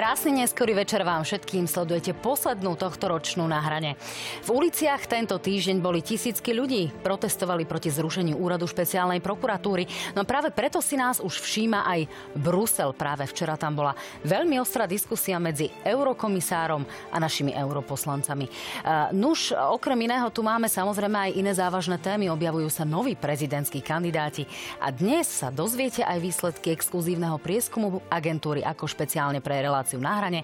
[0.00, 1.68] Krásny neskorý večer vám všetkým.
[1.68, 4.00] Sledujete poslednú tohto ročnú na hrane.
[4.40, 6.88] V uliciach tento týždeň boli tisícky ľudí.
[7.04, 9.84] Protestovali proti zrušeniu úradu špeciálnej prokuratúry.
[10.16, 12.00] No práve preto si nás už všíma aj
[12.32, 12.96] Brusel.
[12.96, 13.92] Práve včera tam bola
[14.24, 16.80] veľmi ostrá diskusia medzi eurokomisárom
[17.12, 18.48] a našimi europoslancami.
[19.12, 22.32] Nuž, okrem iného tu máme samozrejme aj iné závažné témy.
[22.32, 24.48] Objavujú sa noví prezidentskí kandidáti.
[24.80, 30.16] A dnes sa dozviete aj výsledky exkluzívneho prieskumu agentúry ako špeciálne pre relácie reláciu na
[30.16, 30.40] hrane,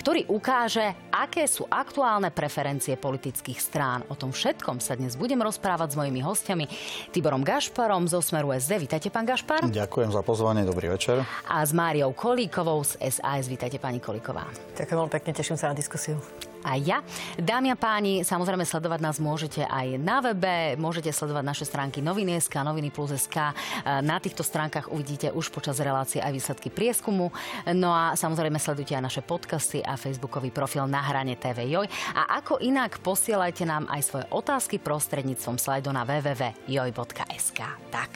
[0.00, 4.00] ktorý ukáže, aké sú aktuálne preferencie politických strán.
[4.08, 6.64] O tom všetkom sa dnes budem rozprávať s mojimi hostiami
[7.12, 8.88] Tiborom Gašparom zo Smeru SD.
[8.88, 9.68] Vítajte, pán Gašpar.
[9.68, 11.22] Ďakujem za pozvanie, dobrý večer.
[11.46, 13.46] A s Máriou Kolíkovou z SAS.
[13.46, 14.48] Vítajte, pani Kolíková.
[14.74, 16.16] Ďakujem veľmi pekne, teším sa na diskusiu
[16.64, 16.98] aj ja.
[17.36, 22.56] Dámy a páni, samozrejme sledovať nás môžete aj na webe, môžete sledovať naše stránky noviny.sk,
[22.64, 23.52] noviny plus.sk.
[23.84, 27.28] Na týchto stránkach uvidíte už počas relácie aj výsledky prieskumu.
[27.76, 31.86] No a samozrejme sledujte aj naše podcasty a facebookový profil na hrane TV Joj.
[32.16, 37.60] A ako inak posielajte nám aj svoje otázky prostredníctvom slajdu na www.joj.sk.
[37.92, 38.10] Tak.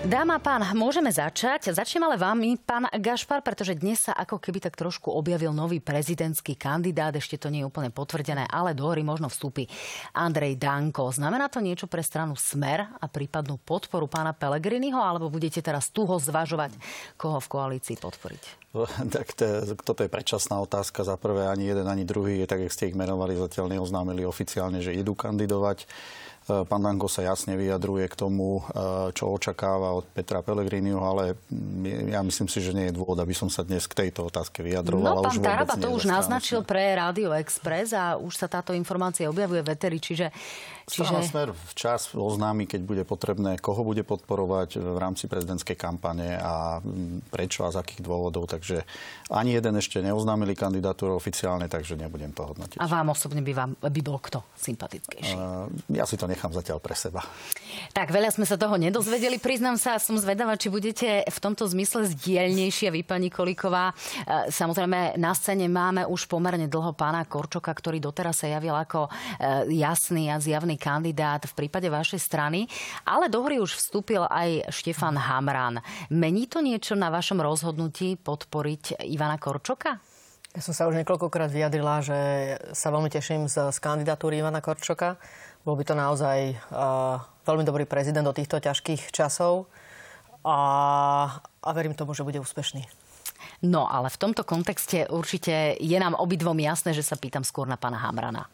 [0.00, 1.76] Dáma, pán, môžeme začať.
[1.76, 6.56] Začnem ale vám, pán Gašpar, pretože dnes sa ako keby tak trošku objavil nový prezidentský
[6.56, 7.12] kandidát.
[7.12, 9.68] Ešte to nie je úplne potvrdené, ale do hory možno vstúpi
[10.16, 11.12] Andrej Danko.
[11.12, 16.16] Znamená to niečo pre stranu Smer a prípadnú podporu pána Pelegriniho, alebo budete teraz tuho
[16.16, 16.80] zvažovať,
[17.20, 18.72] koho v koalícii podporiť?
[19.12, 21.04] Tak to, toto je predčasná otázka.
[21.04, 24.96] Za prvé ani jeden, ani druhý, tak jak ste ich menovali, zatiaľ neoznámili oficiálne, že
[24.96, 25.84] idú kandidovať.
[26.66, 31.38] Pán Danko sa jasne vyjadruje k tomu, e, čo očakáva od Petra Pellegriniho, ale
[32.10, 35.20] ja myslím si, že nie je dôvod, aby som sa dnes k tejto otázke vyjadroval.
[35.20, 39.62] No, pán Taraba to už naznačil pre Radio Express a už sa táto informácia objavuje
[39.62, 40.32] v Eteri, čiže
[40.90, 41.22] Čiže...
[41.22, 46.80] Smer včas oznámi, keď bude potrebné, koho bude podporovať v rámci prezidentskej kampane a
[47.30, 48.48] prečo a z akých dôvodov.
[48.48, 48.82] Takže
[49.30, 52.78] ani jeden ešte neoznámili kandidatúru oficiálne, takže nebudem to hodnotiť.
[52.80, 55.36] A vám osobne by, vám, by bol kto sympatickejší?
[55.36, 57.20] Uh, ja si to nechám zatiaľ pre seba.
[57.92, 59.36] Tak, veľa sme sa toho nedozvedeli.
[59.36, 63.92] Priznám sa, som zvedavá, či budete v tomto zmysle zdielnejšia vy, pani Kolíková.
[63.92, 69.10] Uh, samozrejme, na scéne máme už pomerne dlho pána Korčoka, ktorý doteraz sa javil ako
[69.10, 72.64] uh, jasný a zjavný kandidát v prípade vašej strany,
[73.04, 75.82] ale do hry už vstúpil aj Štefan Hamran.
[76.08, 80.09] Mení to niečo na vašom rozhodnutí podporiť Ivana Korčoka?
[80.50, 82.18] Ja som sa už niekoľkokrát vyjadrila, že
[82.74, 85.14] sa veľmi teším z, z kandidatúry Ivana Korčoka.
[85.62, 89.70] Bol by to naozaj uh, veľmi dobrý prezident do týchto ťažkých časov
[90.42, 90.58] a,
[91.38, 92.82] a verím tomu, že bude úspešný.
[93.62, 97.78] No, ale v tomto kontexte určite je nám obidvom jasné, že sa pýtam skôr na
[97.78, 98.50] pána Hamrana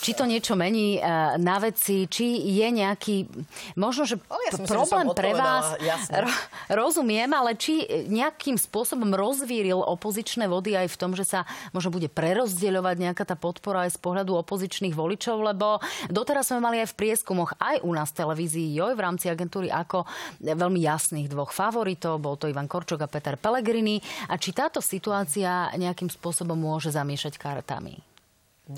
[0.00, 1.00] či to niečo mení e,
[1.36, 3.28] na veci, či je nejaký,
[3.76, 5.76] možno, že oh, ja problém že pre vás,
[6.08, 6.30] ro,
[6.72, 11.44] rozumiem, ale či nejakým spôsobom rozvíril opozičné vody aj v tom, že sa
[11.76, 15.78] možno bude prerozdeľovať nejaká tá podpora aj z pohľadu opozičných voličov, lebo
[16.08, 19.68] doteraz sme mali aj v prieskumoch aj u nás v televízii Joj v rámci agentúry
[19.68, 20.08] ako
[20.40, 24.00] veľmi jasných dvoch favoritov, bol to Ivan Korčok a Peter Pellegrini.
[24.32, 28.09] A či táto situácia nejakým spôsobom môže zamiešať kartami?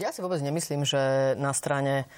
[0.00, 2.08] Ja si vôbec nemyslím, že na strane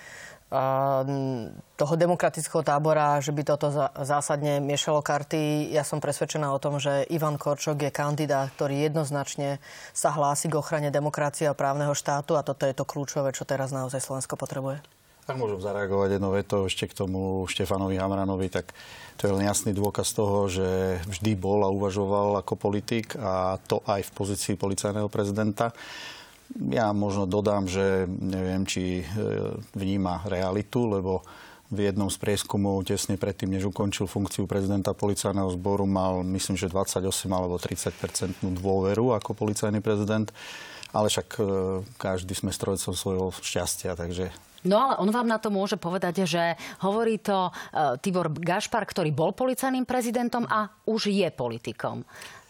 [1.75, 3.75] toho demokratického tábora, že by toto
[4.07, 5.75] zásadne miešalo karty.
[5.75, 9.59] Ja som presvedčená o tom, že Ivan Korčok je kandidát, ktorý jednoznačne
[9.91, 13.75] sa hlási k ochrane demokracie a právneho štátu a toto je to kľúčové, čo teraz
[13.75, 14.79] naozaj Slovensko potrebuje.
[15.25, 18.77] Tak môžem zareagovať jedno veto ešte k tomu Štefanovi Hamranovi, tak
[19.17, 23.81] to je len jasný dôkaz toho, že vždy bol a uvažoval ako politik a to
[23.89, 25.73] aj v pozícii policajného prezidenta.
[26.53, 29.05] Ja možno dodám, že neviem, či e,
[29.75, 31.25] vníma realitu, lebo
[31.73, 36.71] v jednom z prieskumov tesne predtým, než ukončil funkciu prezidenta policajného zboru, mal myslím, že
[36.71, 37.03] 28
[37.33, 40.31] alebo 30% dôveru ako policajný prezident.
[40.95, 41.43] Ale však e,
[41.99, 44.31] každý sme strojcom svojho šťastia, takže
[44.65, 49.13] No ale on vám na to môže povedať, že hovorí to uh, Tibor Gašpar, ktorý
[49.13, 52.05] bol policajným prezidentom a už je politikom.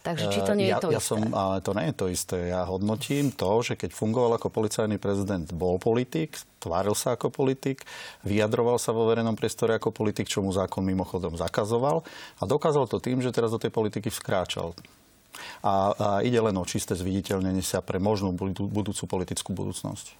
[0.05, 1.17] Takže či to nie je ja, to ja isté?
[1.17, 2.37] Som, ale to nie je to isté.
[2.53, 7.89] Ja hodnotím to, že keď fungoval ako policajný prezident, bol politik, tváril sa ako politik,
[8.21, 12.05] vyjadroval sa vo verejnom priestore ako politik, čo mu zákon mimochodom zakazoval
[12.37, 14.77] a dokázal to tým, že teraz do tej politiky vskráčal
[15.63, 20.17] a, a ide len o čisté zviditeľnenie sa pre možnú budúcu politickú budúcnosť.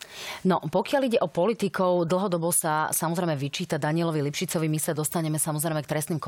[0.49, 4.67] No, pokiaľ ide o politikov, dlhodobo sa samozrejme vyčíta Danielovi Lipšicovi.
[4.71, 6.21] My sa dostaneme samozrejme k trestným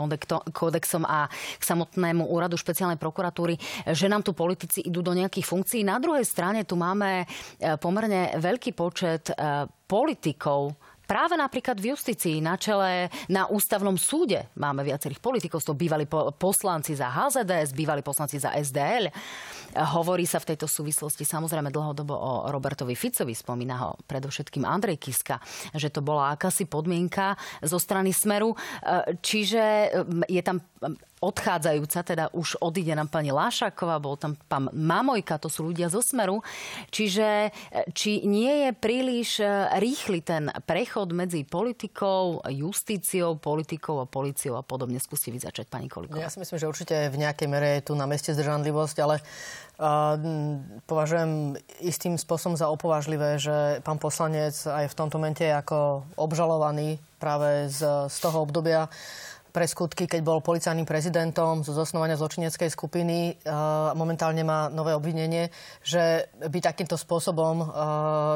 [0.53, 3.56] kódexom a k samotnému úradu špeciálnej prokuratúry,
[3.93, 5.81] že nám tu politici idú do nejakých funkcií.
[5.87, 7.27] Na druhej strane tu máme e,
[7.79, 10.75] pomerne veľký počet e, politikov,
[11.06, 16.05] práve napríklad v justícii na čele na ústavnom súde máme viacerých politikov, to bývali
[16.37, 19.08] poslanci za HZDS, bývali poslanci za SDL.
[19.97, 25.38] Hovorí sa v tejto súvislosti samozrejme dlhodobo o Robertovi Ficovi, spomína ho predovšetkým Andrej Kiska,
[25.73, 28.59] že to bola akási podmienka zo strany Smeru.
[29.23, 29.94] Čiže
[30.26, 30.59] je tam
[31.16, 36.04] odchádzajúca, teda už odíde nám pani Lášaková, bol tam pán Mamojka, to sú ľudia zo
[36.04, 36.44] Smeru.
[36.92, 37.50] Čiže
[37.96, 39.48] či nie je príliš e,
[39.80, 45.00] rýchly ten prechod medzi politikou, justíciou, politikou a policiou a podobne.
[45.00, 46.20] Skúste vy začať, pani Koliková.
[46.20, 49.16] Ja si myslím, že určite v nejakej mere je tu na meste zdržanlivosť, ale
[49.80, 50.20] uh,
[50.84, 57.72] považujem istým spôsobom za opovážlivé, že pán poslanec aj v tomto momente ako obžalovaný práve
[57.72, 57.80] z,
[58.12, 58.92] z toho obdobia
[59.56, 63.41] pre skutky, keď bol policajným prezidentom zo zosnovania zločineckej skupiny.
[63.97, 65.49] Momentálne má nové obvinenie,
[65.81, 67.64] že by takýmto spôsobom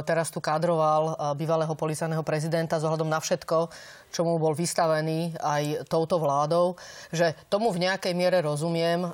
[0.09, 3.69] teraz tu kádroval bývalého policajného prezidenta z ohľadom na všetko,
[4.09, 6.81] čomu bol vystavený aj touto vládou,
[7.13, 9.05] že tomu v nejakej miere rozumiem.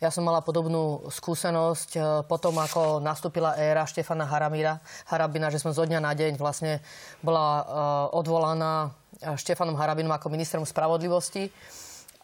[0.00, 4.80] Ja som mala podobnú skúsenosť potom, ako nastúpila éra Štefana Haramíra,
[5.12, 6.80] Harabina, že som zo dňa na deň vlastne
[7.20, 7.68] bola
[8.16, 11.48] odvolaná Štefanom Harabinom ako ministrom spravodlivosti.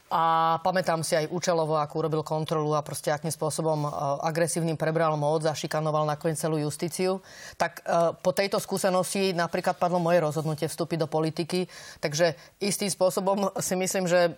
[0.08, 3.88] A pamätám si aj účelovo, ako urobil kontrolu a proste akým spôsobom e,
[4.24, 7.20] agresívnym prebral moc a šikanoval nakoniec celú justíciu.
[7.60, 11.68] Tak e, po tejto skúsenosti napríklad padlo moje rozhodnutie vstúpiť do politiky.
[12.00, 14.32] Takže istým spôsobom si myslím, že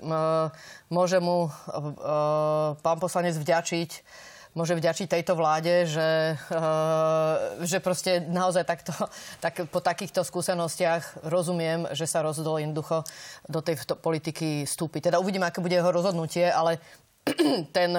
[0.90, 1.46] môže mu
[2.82, 3.90] pán poslanec vďačiť
[4.54, 8.92] môže vďačiť tejto vláde, že, uh, že proste naozaj takto,
[9.38, 13.06] tak po takýchto skúsenostiach rozumiem, že sa rozhodol jednoducho
[13.46, 15.10] do tej politiky vstúpiť.
[15.10, 16.82] Teda uvidíme, aké bude jeho rozhodnutie, ale
[17.76, 17.90] ten,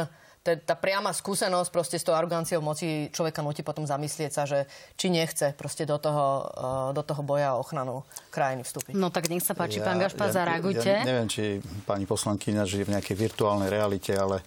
[0.44, 4.68] ten, tá priama skúsenosť proste s tou aroganciou moci človeka nutí potom zamyslieť sa, že
[5.00, 8.92] či nechce proste do toho, uh, do toho boja o ochranu krajiny vstúpiť.
[9.00, 10.92] No tak nech sa páči, ja, pán Gašpa, ja, zareagujte.
[11.00, 14.44] Ja, neviem, či pani poslankyňa žije v nejakej virtuálnej realite, ale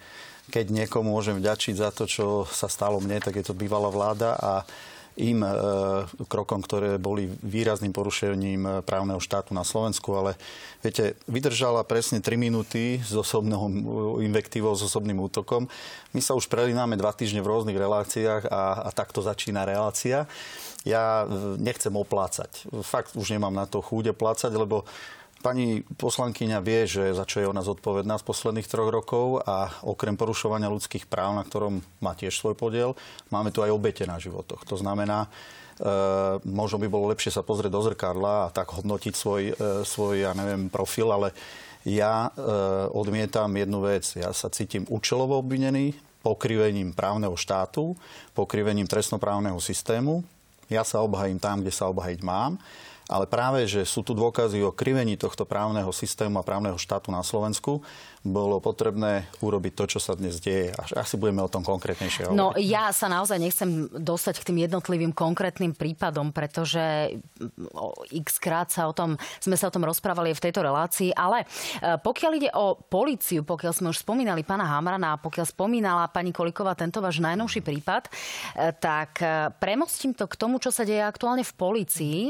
[0.52, 4.36] keď niekomu môžem vďačiť za to, čo sa stalo mne, tak je to bývalá vláda
[4.36, 4.52] a
[5.14, 5.50] im e,
[6.26, 10.34] krokom, ktoré boli výrazným porušením e, právneho štátu na Slovensku, ale
[10.82, 13.70] viete, vydržala presne 3 minúty s osobnou
[14.18, 15.70] invektívou, s osobným útokom.
[16.10, 20.26] My sa už prelináme dva týždne v rôznych reláciách a, a takto začína relácia.
[20.82, 22.66] Ja e, nechcem oplácať.
[22.82, 24.82] Fakt už nemám na to chúde plácať, lebo
[25.44, 30.16] Pani poslankyňa vie, že za čo je ona zodpovedná z posledných troch rokov a okrem
[30.16, 32.96] porušovania ľudských práv, na ktorom má tiež svoj podiel,
[33.28, 34.64] máme tu aj obete na životoch.
[34.64, 39.42] To znamená, e, možno by bolo lepšie sa pozrieť do zrkadla a tak hodnotiť svoj,
[39.52, 39.54] e,
[39.84, 41.36] svoj ja neviem, profil, ale
[41.84, 42.40] ja e,
[42.96, 44.16] odmietam jednu vec.
[44.16, 45.92] Ja sa cítim účelovo obvinený
[46.24, 47.92] pokrivením právneho štátu,
[48.32, 50.24] pokrivením trestnoprávneho systému.
[50.72, 52.56] Ja sa obhajím tam, kde sa obhajiť mám
[53.08, 57.20] ale práve, že sú tu dôkazy o krivení tohto právneho systému a právneho štátu na
[57.20, 57.84] Slovensku,
[58.24, 60.72] bolo potrebné urobiť to, čo sa dnes deje.
[60.72, 62.40] Až asi budeme o tom konkrétnejšie hovoriť.
[62.40, 67.12] No ja sa naozaj nechcem dostať k tým jednotlivým konkrétnym prípadom, pretože
[68.08, 72.00] x krát sa o tom, sme sa o tom rozprávali v tejto relácii, ale e,
[72.00, 76.72] pokiaľ ide o policiu, pokiaľ sme už spomínali pána Hamrana a pokiaľ spomínala pani Koliková
[76.72, 78.10] tento váš najnovší prípad, e,
[78.80, 82.20] tak e, premostím to k tomu, čo sa deje aktuálne v policii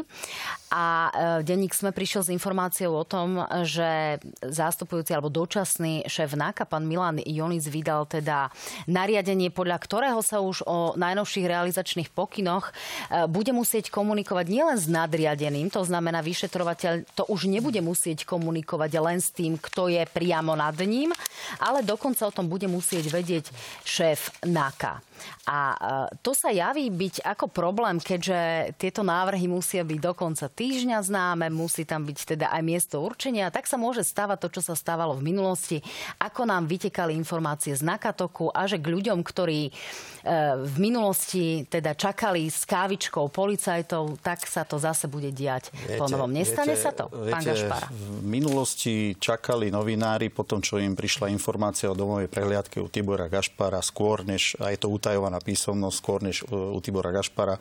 [0.74, 1.06] a
[1.46, 6.88] denník sme prišiel s informáciou o tom, že zástupujúci alebo dočasný súčasný šéf NAKA, pán
[6.88, 8.48] Milan Jonis, vydal teda
[8.88, 14.88] nariadenie, podľa ktorého sa už o najnovších realizačných pokynoch e, bude musieť komunikovať nielen s
[14.88, 20.56] nadriadeným, to znamená vyšetrovateľ to už nebude musieť komunikovať len s tým, kto je priamo
[20.56, 21.12] nad ním,
[21.60, 23.52] ale dokonca o tom bude musieť vedieť
[23.84, 25.13] šéf NAKA.
[25.44, 25.76] A e,
[26.24, 31.46] to sa javí byť ako problém, keďže tieto návrhy musia byť do konca týždňa známe,
[31.52, 33.52] musí tam byť teda aj miesto určenia.
[33.52, 35.84] Tak sa môže stávať to, čo sa stávalo v minulosti,
[36.20, 39.72] ako nám vytekali informácie z Nakatoku a že k ľuďom, ktorí e,
[40.64, 46.08] v minulosti teda čakali s kávičkou policajtov, tak sa to zase bude diať viete, po
[46.08, 46.32] novom.
[46.32, 47.86] Nestane viete, sa to, viete, pán Gašpara?
[47.92, 53.28] V minulosti čakali novinári po tom, čo im prišla informácia o domovej prehliadke u Tibora
[53.28, 57.60] Gašpara skôr, než aj to utajovaná písomnosť skôr než u Tibora Gašpara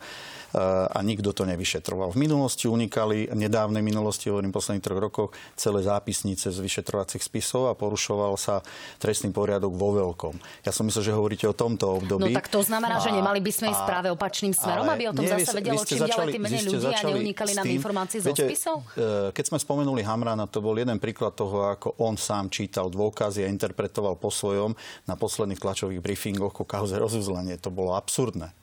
[0.88, 2.16] a nikto to nevyšetroval.
[2.16, 7.76] V minulosti unikali, nedávnej minulosti, hovorím posledných troch rokoch, celé zápisnice z vyšetrovacích spisov a
[7.76, 8.64] porušoval sa
[8.96, 10.40] trestný poriadok vo veľkom.
[10.64, 12.32] Ja som myslel, že hovoríte o tomto období.
[12.32, 15.12] No tak to znamená, a, že nemali by sme ísť práve opačným smerom, aby o
[15.12, 18.48] tom nie, zase vedelo čím ďalej tým menej ľudí a neunikali nám informácie zo viete,
[18.48, 18.88] spisov?
[18.96, 23.44] E, keď sme spomenuli Hamrana, to bol jeden príklad toho, ako on sám čítal dôkazy
[23.44, 24.72] a interpretoval po svojom
[25.04, 27.58] na posledných tlačových briefingoch o kauze rozuzla rozdelenie.
[27.58, 28.54] To bolo absurdné.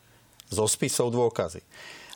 [0.47, 1.59] Zo spisov dôkazy.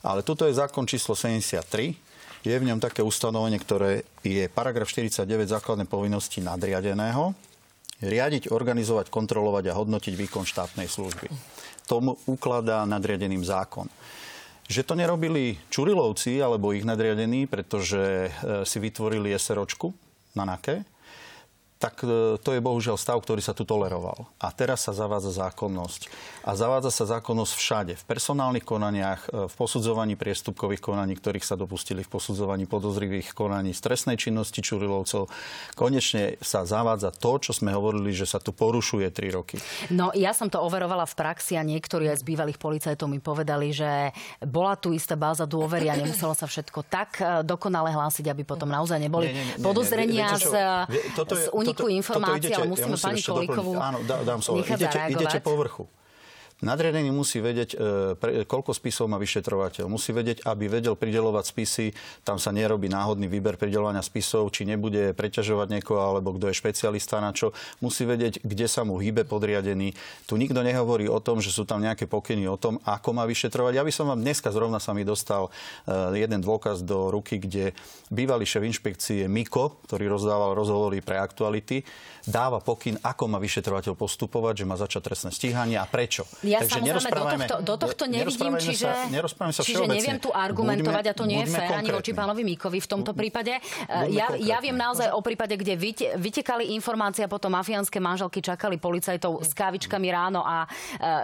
[0.05, 1.97] Ale tuto je zákon číslo 73,
[2.45, 7.33] je v ňom také ustanovenie, ktoré je paragraf 49 základnej povinnosti nadriadeného
[8.05, 11.31] riadiť, organizovať, kontrolovať a hodnotiť výkon štátnej služby.
[11.89, 13.89] Tomu ukladá nadriadeným zákon.
[14.69, 18.29] Že to nerobili Čurilovci alebo ich nadriadení, pretože e,
[18.67, 19.89] si vytvorili SROčku
[20.37, 20.85] na NAKE,
[21.85, 24.25] tak e, to je bohužiaľ stav, ktorý sa tu toleroval.
[24.41, 26.09] A teraz sa zavádza zákonnosť.
[26.41, 27.93] A zavádza sa zákonnosť všade.
[28.01, 33.77] V personálnych konaniach, e, v posudzovaní priestupkových konaní, ktorých sa dopustili, v posudzovaní podozrivých konaní,
[33.77, 35.29] stresnej činnosti Čurilovcov.
[35.77, 39.61] Konečne sa zavádza to, čo sme hovorili, že sa tu porušuje 3 roky.
[39.93, 43.69] No ja som to overovala v praxi a niektorí aj z bývalých policajtov mi povedali,
[43.69, 44.09] že
[44.41, 48.73] bola tu istá báza dôvery a nemuselo sa všetko tak e, dokonale hlásiť, aby potom
[48.73, 50.49] naozaj neboli nie, nie, nie, podozrenia nie, nie.
[50.49, 50.53] z,
[51.29, 51.43] z
[51.83, 54.63] úniku informácií, ale musíme pani Kolíkovú Áno, dá, dám slovo.
[54.63, 55.83] Idete, idete po vrchu.
[56.63, 59.91] Nadriadený musí vedieť, e, koľko spisov má vyšetrovateľ.
[59.91, 61.91] Musí vedieť, aby vedel pridelovať spisy.
[62.23, 67.19] Tam sa nerobí náhodný výber pridelovania spisov, či nebude preťažovať niekoho, alebo kto je špecialista
[67.19, 67.51] na čo.
[67.83, 69.99] Musí vedieť, kde sa mu hýbe podriadený.
[70.23, 73.75] Tu nikto nehovorí o tom, že sú tam nejaké pokyny o tom, ako má vyšetrovať.
[73.75, 75.51] Ja by som vám dneska zrovna sa mi dostal
[75.83, 77.75] e, jeden dôkaz do ruky, kde
[78.07, 81.83] bývalý šéf inšpekcie Miko, ktorý rozdával rozhovory pre aktuality,
[82.23, 86.23] dáva pokyn, ako má vyšetrovateľ postupovať, že má začať trestné stíhanie a prečo.
[86.45, 91.03] Ja Takže samozrejme do tohto, do tohto nevidím, čiže, sa, sa čiže neviem tu argumentovať
[91.09, 93.57] buďme, a to nie je fér ani voči pánovi Míkovi v tomto prípade.
[94.13, 98.77] ja, ja viem naozaj o prípade, kde vyte, vytekali informácie a potom mafiánske manželky čakali
[98.77, 100.67] policajtov s kávičkami ráno a e,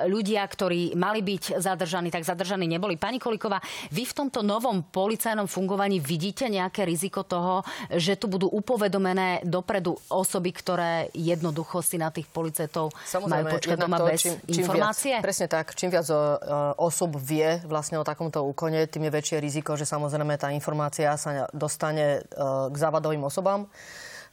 [0.09, 2.97] ľudia, ktorí mali byť zadržaní, tak zadržaní neboli.
[2.97, 3.61] Pani Koliková,
[3.93, 7.61] vy v tomto novom policajnom fungovaní vidíte nejaké riziko toho,
[7.93, 12.89] že tu budú upovedomené dopredu osoby, ktoré jednoducho si na tých policajtov
[13.27, 15.10] majú počkať doma bez čím, čím informácie?
[15.10, 15.75] Viac, presne tak.
[15.75, 16.07] Čím viac
[16.79, 21.51] osob vie vlastne o takomto úkone, tým je väčšie riziko, že samozrejme tá informácia sa
[21.51, 22.39] dostane e,
[22.71, 23.67] k závadovým osobám.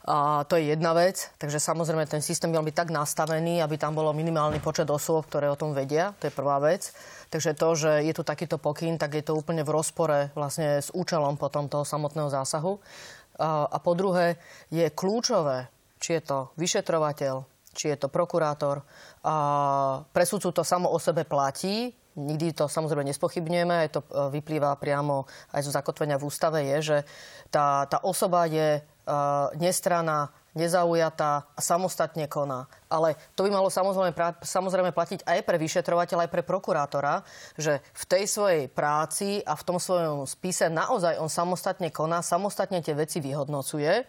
[0.07, 3.99] A to je jedna vec, takže samozrejme ten systém mal byť tak nastavený, aby tam
[3.99, 6.15] bolo minimálny počet osôb, ktoré o tom vedia.
[6.23, 6.95] To je prvá vec.
[7.27, 10.87] Takže to, že je tu takýto pokyn, tak je to úplne v rozpore vlastne s
[10.95, 12.79] účelom potom toho samotného zásahu.
[13.43, 14.39] A, a po druhé,
[14.71, 15.67] je kľúčové,
[15.99, 17.43] či je to vyšetrovateľ,
[17.79, 18.83] či je to prokurátor.
[19.23, 19.35] A
[20.11, 24.75] pre sudcu to samo o sebe platí, nikdy to samozrejme nespochybňujeme, aj to e, vyplýva
[24.75, 25.23] priamo
[25.55, 26.97] aj zo zakotvenia v ústave, je, že
[27.47, 28.77] tá, tá osoba je
[29.09, 32.69] uh, nestraná, nezaujatá a samostatne koná.
[32.85, 34.13] Ale to by malo samozrejme,
[34.45, 37.25] samozrejme platiť aj pre vyšetrovateľa, aj pre prokurátora,
[37.57, 42.85] že v tej svojej práci a v tom svojom spise naozaj on samostatne koná, samostatne
[42.85, 44.05] tie veci vyhodnocuje.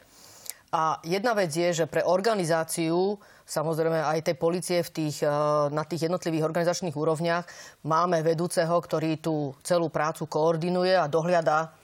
[0.71, 3.19] A jedna vec je, že pre organizáciu
[3.51, 5.31] samozrejme aj tej policie v tých, eh,
[5.75, 7.45] na tých jednotlivých organizačných úrovniach
[7.83, 11.75] máme vedúceho, ktorý tú celú prácu koordinuje a dohliada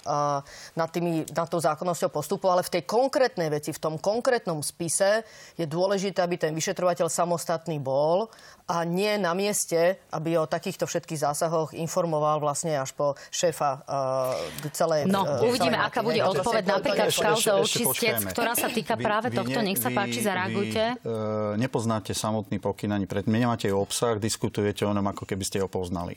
[0.79, 5.27] nad, tými, nad tou zákonnosťou postupu, ale v tej konkrétnej veci, v tom konkrétnom spise
[5.59, 8.31] je dôležité, aby ten vyšetrovateľ samostatný bol
[8.67, 14.71] a nie na mieste, aby o takýchto všetkých zásahoch informoval vlastne až po šéfa uh,
[14.75, 19.31] celej No, uh, uvidíme, aká bude odpoveď napríklad v kauze očistec, ktorá sa týka práve
[19.31, 19.59] vy, tohto.
[19.63, 20.83] Nech sa vy, páči, zareagujte.
[20.99, 23.25] Vy, uh, nepoznáte samotný pokyn ani pred...
[23.27, 26.17] Nemáte obsah, diskutujete o ňom, ako keby ste ho poznali.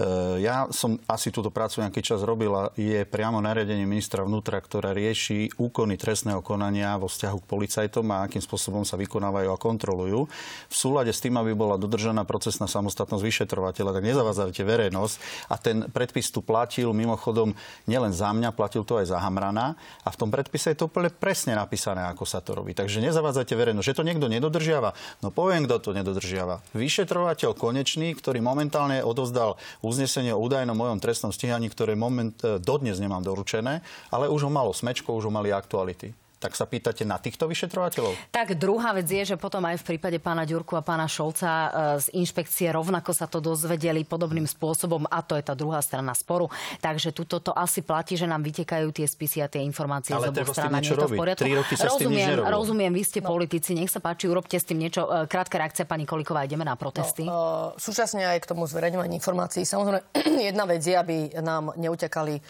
[0.00, 2.72] Uh, ja som asi túto prácu nejaký čas robila.
[2.74, 8.24] Je priamo nariadenie ministra vnútra, ktoré rieši úkony trestného konania vo vzťahu k policajtom a
[8.24, 10.24] akým spôsobom sa vykonávajú a kontrolujú.
[10.72, 15.14] V súlade s tým, aby bola dodržaná procesná samostatnosť vyšetrovateľa, tak nezavádzajte verejnosť.
[15.52, 17.52] A ten predpis tu platil mimochodom
[17.84, 19.76] nielen za mňa, platil to aj za Hamrana.
[20.04, 22.72] A v tom predpise je to úplne presne napísané, ako sa to robí.
[22.72, 23.84] Takže nezavádzajte verejnosť.
[23.84, 24.26] Že to niekto
[24.60, 24.92] nedodržiava,
[25.24, 26.60] no poviem, kto to nedodržiava.
[26.76, 33.00] Vyšetrovateľ konečný, ktorý momentálne odozdal uznesenie o údajnom mojom trestnom stíhaní, ktoré moment, e, dodnes
[33.00, 33.80] nemám doručené,
[34.12, 38.32] ale už ho malo smečko, už ho mali aktuality tak sa pýtate na týchto vyšetrovateľov?
[38.32, 41.68] Tak druhá vec je, že potom aj v prípade pána Ďurku a pána Šolca e,
[42.00, 46.48] z inšpekcie rovnako sa to dozvedeli podobným spôsobom a to je tá druhá strana sporu.
[46.80, 50.40] Takže tuto to asi platí, že nám vytekajú tie spisy a tie informácie Ale z
[50.40, 50.72] oboch strán.
[50.80, 51.44] Je to v poriadku.
[51.44, 53.28] roky sa rozumiem, s tým rozumiem, vy ste no.
[53.28, 55.12] politici, nech sa páči, urobte s tým niečo.
[55.12, 57.28] E, krátka reakcia pani Koliková, ideme na protesty.
[57.28, 59.68] No, uh, súčasne aj k tomu zverejňovaniu informácií.
[59.68, 60.08] Samozrejme,
[60.48, 62.40] jedna vec je, aby nám neutekali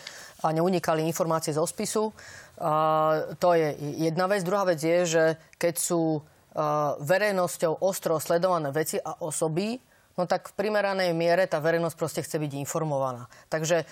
[0.40, 2.12] a neunikali informácie zo spisu.
[2.60, 4.44] To je jedna vec.
[4.44, 5.24] Druhá vec je, že
[5.56, 6.20] keď sú
[7.00, 9.80] verejnosťou ostro sledované veci a osoby,
[10.18, 13.30] no tak v primeranej miere tá verejnosť proste chce byť informovaná.
[13.48, 13.88] Takže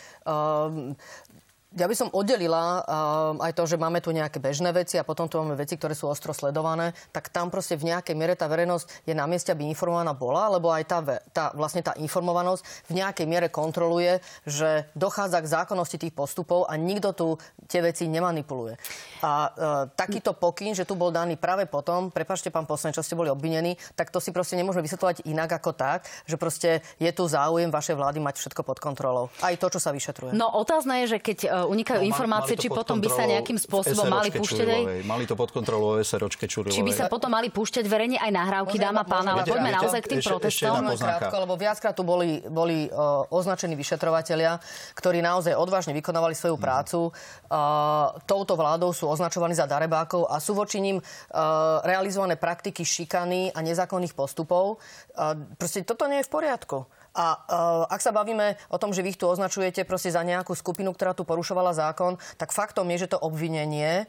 [1.76, 5.28] Ja by som oddelila uh, aj to, že máme tu nejaké bežné veci a potom
[5.28, 9.04] tu máme veci, ktoré sú ostro sledované, tak tam proste v nejakej miere tá verejnosť
[9.04, 13.26] je na mieste, aby informovaná bola, lebo aj tá, tá, vlastne tá informovanosť v nejakej
[13.28, 17.28] miere kontroluje, že dochádza k zákonnosti tých postupov a nikto tu
[17.68, 18.80] tie veci nemanipuluje.
[19.20, 19.52] A uh,
[19.92, 23.76] takýto pokyn, že tu bol daný práve potom, prepašte pán poslanec, čo ste boli obvinení,
[23.92, 27.92] tak to si proste nemôžeme vysvetľovať inak ako tak, že proste je tu záujem vašej
[27.92, 29.28] vlády mať všetko pod kontrolou.
[29.44, 30.32] Aj to, čo sa vyšetruje.
[30.32, 34.06] No otázne je, že keď e, unikajú no, informácie, či potom by sa nejakým spôsobom
[34.06, 34.82] mali púšťať aj...
[35.02, 36.76] Mali to pod kontrolou SROčke Čurilovej.
[36.76, 40.08] Či by sa potom mali púšťať verejne aj nahrávky, dáma pána, ale poďme naozaj k
[40.14, 40.82] tým ešte, protestom.
[40.86, 44.60] Ešte krátko, lebo viackrát tu boli, boli uh, označení vyšetrovatelia,
[44.94, 46.62] ktorí naozaj odvážne vykonávali svoju mhm.
[46.62, 46.98] prácu.
[47.48, 51.04] Uh, touto vládou sú označovaní za darebákov a sú voči ním uh,
[51.82, 54.78] realizované praktiky šikany a nezákonných postupov.
[55.16, 56.78] Uh, proste toto nie je v poriadku.
[57.18, 60.54] A uh, ak sa bavíme o tom, že vy ich tu označujete proste za nejakú
[60.54, 64.06] skupinu, ktorá tu porušovala zákon, tak faktom je, že to obvinenie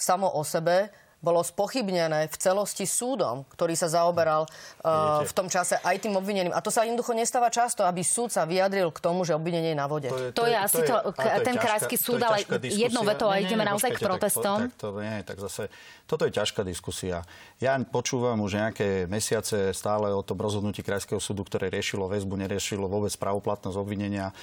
[0.00, 0.88] samo o sebe
[1.24, 4.44] bolo spochybnené v celosti súdom, ktorý sa zaoberal
[4.84, 6.52] uh, v tom čase aj tým obvinením.
[6.52, 9.78] A to sa jednoducho nestáva často, aby súd sa vyjadril k tomu, že obvinenie je
[9.78, 10.12] na vode.
[10.12, 13.26] To je, to, to je asi to, to, je, ten krajský súd, ale jedno veto
[13.32, 14.68] a ideme naozaj k protestom.
[14.68, 15.72] Tak, tak to, nie, tak zase,
[16.04, 17.24] toto je ťažká diskusia.
[17.58, 22.86] Ja počúvam už nejaké mesiace stále o tom rozhodnutí krajského súdu, ktoré riešilo väzbu, neriešilo
[22.86, 24.36] vôbec pravoplatnosť obvinenia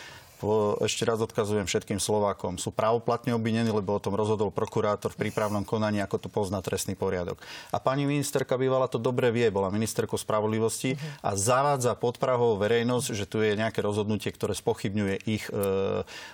[0.84, 2.60] ešte raz odkazujem všetkým Slovákom.
[2.60, 7.00] Sú právoplatne obvinení, lebo o tom rozhodol prokurátor v prípravnom konaní, ako to pozná trestný
[7.00, 7.40] poriadok.
[7.72, 13.08] A pani ministerka bývala to dobre vie, bola ministerkou spravodlivosti a zavádza pod Prahou verejnosť,
[13.16, 15.54] že tu je nejaké rozhodnutie, ktoré spochybňuje ich e,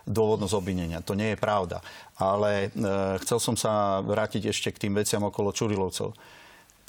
[0.09, 1.05] dôvodnosť obvinenia.
[1.05, 1.85] To nie je pravda.
[2.17, 2.87] Ale e,
[3.21, 6.17] chcel som sa vrátiť ešte k tým veciam okolo Čurilovcov.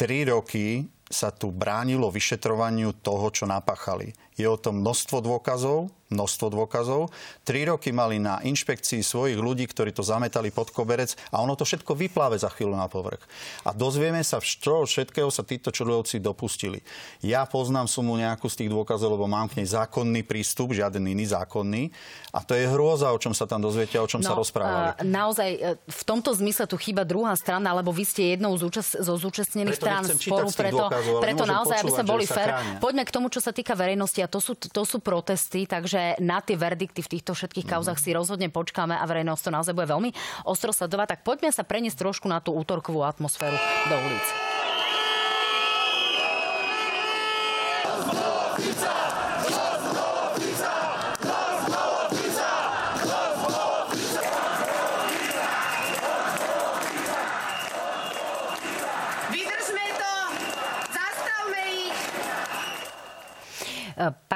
[0.01, 4.15] Tri roky sa tu bránilo vyšetrovaniu toho, čo napáchali.
[4.39, 7.15] Je o tom množstvo dôkazov, množstvo dôkazov.
[7.47, 11.63] Tri roky mali na inšpekcii svojich ľudí, ktorí to zametali pod koberec a ono to
[11.63, 13.23] všetko vypláve za chvíľu na povrch.
[13.63, 16.83] A dozvieme sa, čo všetkého sa títo čulovci dopustili.
[17.23, 21.31] Ja poznám sumu nejakú z tých dôkazov, lebo mám k nej zákonný prístup, žiaden iný
[21.31, 21.95] zákonný.
[22.35, 25.03] A to je hrôza, o čom sa tam dozviete, o čom no, sa rozprávali.
[25.07, 28.99] Naozaj, e, v tomto zmysle tu chýba druhá strana, lebo vy ste jednou z účast,
[28.99, 32.79] zo zúčastnených strán sporu, preto, dôkazov, preto naozaj, aby sme boli fér.
[32.83, 36.39] Poďme k tomu, čo sa týka verejnosti a to sú, to sú protesty, takže na
[36.45, 37.73] tie verdikty v týchto všetkých mhm.
[37.73, 40.11] kauzach si rozhodne počkáme a verejnosť to naozaj bude veľmi
[40.49, 41.19] ostro sledovať.
[41.19, 43.57] Tak poďme sa preniesť trošku na tú útorkovú atmosféru
[43.89, 44.27] do ulic.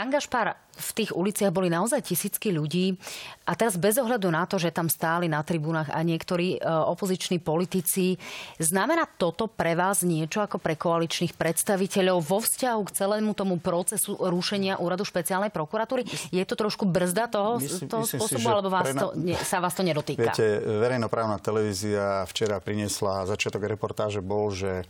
[0.04, 2.98] Pán Gašpar, v tých uliciach boli naozaj tisícky ľudí
[3.46, 7.38] a teraz bez ohľadu na to, že tam stáli na tribúnach aj niektorí e, opoziční
[7.38, 8.18] politici,
[8.58, 14.18] znamená toto pre vás niečo ako pre koaličných predstaviteľov vo vzťahu k celému tomu procesu
[14.18, 16.04] rušenia úradu špeciálnej prokuratúry?
[16.34, 19.00] Je to trošku brzda toho, myslím, toho myslím spôsobu, si, alebo vás na...
[19.00, 20.34] to, ne, sa vás to nedotýka?
[20.34, 24.82] Viete, verejnoprávna televízia včera priniesla, začiatok reportáže bol, že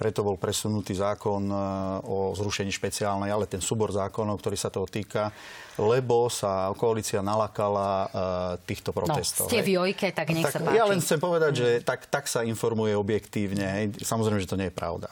[0.00, 1.56] preto bol presunutý zákon e,
[2.08, 5.28] o zrušení špeciálnej, ale ten súbor zákonov, ktorý sa toho týka,
[5.80, 8.08] lebo sa koalícia nalakala e,
[8.68, 9.46] týchto no, protestov.
[9.46, 10.76] No, ste v jojke, tak nech tak, sa páči.
[10.76, 13.88] Ja len chcem povedať, že tak, tak sa informuje objektívne.
[13.96, 15.08] Samozrejme, že to nie je pravda.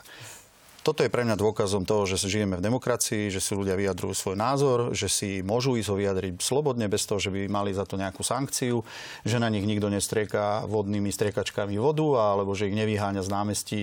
[0.88, 4.36] Toto je pre mňa dôkazom toho, že žijeme v demokracii, že si ľudia vyjadrujú svoj
[4.40, 8.00] názor, že si môžu ísť ho vyjadriť slobodne, bez toho, že by mali za to
[8.00, 8.80] nejakú sankciu,
[9.20, 13.80] že na nich nikto nestrieka vodnými striekačkami vodu, alebo že ich nevyháňa z námestí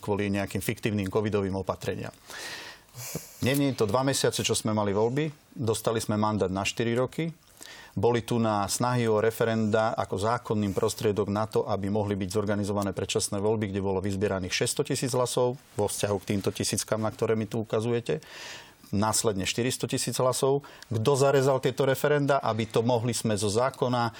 [0.00, 2.14] kvôli nejakým fiktívnym covidovým opatreniam.
[3.42, 5.28] Není to dva mesiace, čo sme mali voľby.
[5.52, 7.30] Dostali sme mandát na 4 roky.
[7.96, 12.92] Boli tu na snahy o referenda ako zákonným prostriedok na to, aby mohli byť zorganizované
[12.92, 17.32] predčasné voľby, kde bolo vyzbieraných 600 tisíc hlasov vo vzťahu k týmto tisíckam, na ktoré
[17.40, 18.20] mi tu ukazujete
[18.94, 20.62] následne 400 tisíc hlasov.
[20.86, 24.12] Kto zarezal tieto referenda, aby to mohli sme zo zákona e,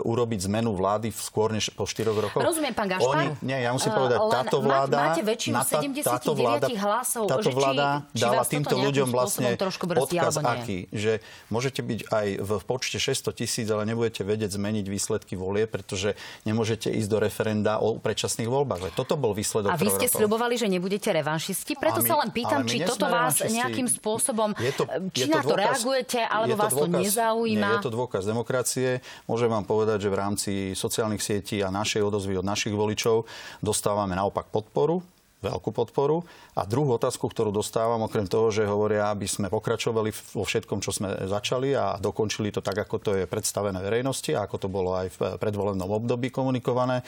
[0.00, 2.40] urobiť zmenu vlády skôr než po 4 rokoch?
[2.40, 3.12] Rozumiem, pán Gašpar.
[3.12, 4.98] Oni, nie, ja musím uh, povedať, táto vláda...
[5.12, 7.24] Máte väčšinu tá, 79 táto vláda, hlasov.
[7.28, 11.20] Táto vláda či, či dala týmto ľuďom vlastne brzdí, odkaz aký, že
[11.52, 16.16] môžete byť aj v počte 600 tisíc, ale nebudete vedieť zmeniť výsledky volie, pretože
[16.48, 18.96] nemôžete ísť do referenda o predčasných voľbách.
[18.96, 19.72] Toto bol výsledok.
[19.72, 23.42] A vy ste sľubovali, že nebudete revanšisti, preto my, sa len pýtam, či toto vás
[23.44, 26.86] nejakým spôsobom spôsobom, je to, či je to na to dôkaz, reagujete, alebo vás dôkaz,
[26.86, 27.68] to nezaujíma?
[27.68, 28.88] Nie, je to dôkaz demokracie.
[29.26, 33.26] Môžem vám povedať, že v rámci sociálnych sietí a našej odozvy od našich voličov
[33.58, 35.02] dostávame naopak podporu
[35.44, 36.24] veľkú podporu.
[36.56, 40.90] A druhú otázku, ktorú dostávam, okrem toho, že hovoria, aby sme pokračovali vo všetkom, čo
[40.96, 44.96] sme začali a dokončili to tak, ako to je predstavené verejnosti a ako to bolo
[44.96, 47.04] aj v predvolebnom období komunikované,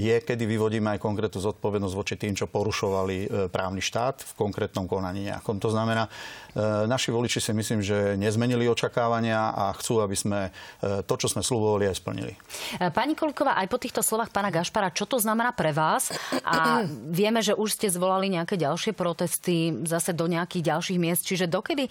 [0.00, 4.88] je, kedy vyvodíme aj konkrétnu zodpovednosť voči tým, čo porušovali e, právny štát v konkrétnom
[4.88, 5.60] konaní nejakom.
[5.60, 11.04] To znamená, e, naši voliči si myslím, že nezmenili očakávania a chcú, aby sme e,
[11.04, 12.32] to, čo sme slúbovali, aj splnili.
[12.80, 16.16] Pani Koliková, aj po týchto slovách pána Gašpara, čo to znamená pre vás?
[16.48, 16.80] A
[17.20, 21.22] vieme, že už ste zvolali nejaké ďalšie protesty zase do nejakých ďalších miest.
[21.24, 21.86] Čiže dokedy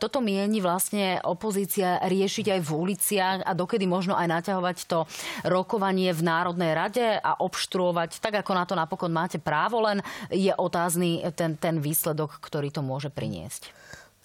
[0.00, 5.04] toto mieni vlastne opozícia riešiť aj v uliciach a dokedy možno aj naťahovať to
[5.44, 10.00] rokovanie v Národnej rade a obštruovať, tak ako na to napokon máte právo, len
[10.32, 13.76] je otázny ten, ten výsledok, ktorý to môže priniesť.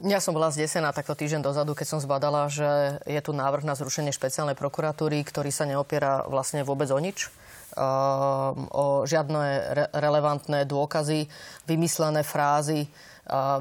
[0.03, 3.77] Ja som bola zdesená takto týždeň dozadu, keď som zbadala, že je tu návrh na
[3.77, 7.29] zrušenie špeciálnej prokuratúry, ktorý sa neopiera vlastne vôbec o nič
[8.73, 11.25] o žiadne re- relevantné dôkazy,
[11.65, 12.85] vymyslené frázy,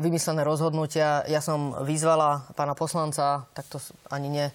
[0.02, 1.24] vymyslené rozhodnutia.
[1.30, 3.80] Ja som vyzvala pána poslanca, tak to
[4.12, 4.48] ani nie,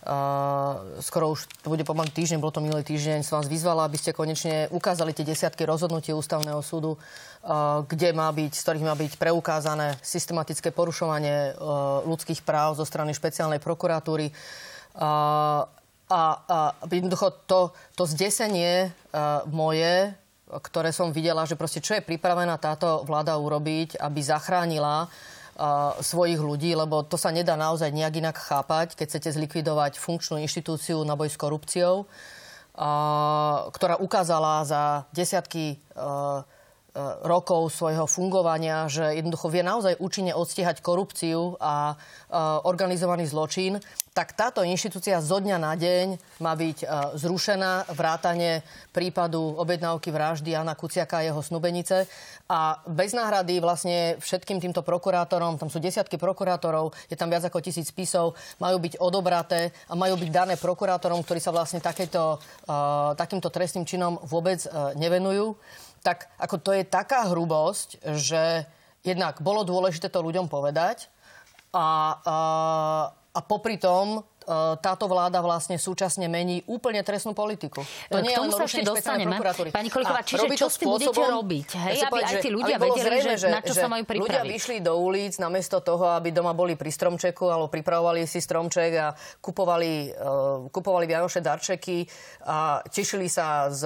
[0.00, 4.00] Uh, skoro už to bude pomaly týždeň, bolo to minulý týždeň, som vás vyzvala, aby
[4.00, 8.96] ste konečne ukázali tie desiatky rozhodnutí ústavného súdu, uh, kde má byť, z ktorých má
[8.96, 14.32] byť preukázané systematické porušovanie uh, ľudských práv zo strany špeciálnej prokuratúry.
[16.10, 16.58] A, a
[16.90, 18.90] jednoducho to, to zdesenie
[19.46, 20.10] moje,
[20.50, 25.06] ktoré som videla, že proste čo je pripravená táto vláda urobiť, aby zachránila
[26.00, 31.04] svojich ľudí, lebo to sa nedá naozaj nejak inak chápať, keď chcete zlikvidovať funkčnú inštitúciu
[31.04, 32.08] na boj s korupciou,
[33.70, 35.76] ktorá ukázala za desiatky
[37.22, 41.94] rokov svojho fungovania, že jednoducho vie naozaj účinne odstíhať korupciu a
[42.66, 43.78] organizovaný zločin
[44.10, 46.06] tak táto inštitúcia zo dňa na deň
[46.42, 52.10] má byť e, zrušená vrátane prípadu objednávky vraždy Jana Kuciaka a jeho snubenice.
[52.50, 57.62] A bez náhrady vlastne všetkým týmto prokurátorom, tam sú desiatky prokurátorov, je tam viac ako
[57.62, 62.42] tisíc spisov, majú byť odobraté a majú byť dané prokurátorom, ktorí sa vlastne takéto,
[63.14, 64.58] takýmto trestným činom vôbec
[64.98, 65.54] nevenujú.
[66.00, 68.64] Tak ako to je taká hrubosť, že
[69.04, 71.08] jednak bolo dôležité to ľuďom povedať
[71.72, 71.88] a,
[72.20, 74.24] uh, a popri tom
[74.80, 77.84] táto vláda vlastne súčasne mení úplne trestnú politiku.
[78.10, 79.36] To nie K tomu sa ešte dostaneme.
[79.70, 81.68] Pani Koliková, čiže čo s tým budete robiť?
[81.76, 84.04] Hej, ja aby povedať, aj tí ľudia vedeli, zrejme, že, na čo že sa majú
[84.08, 84.26] pripraviť.
[84.26, 88.90] Ľudia vyšli do ulic namiesto toho, aby doma boli pri stromčeku alebo pripravovali si stromček
[88.96, 92.04] a kupovali, uh, kupovali Vianoše darčeky
[92.48, 93.82] a tešili sa z,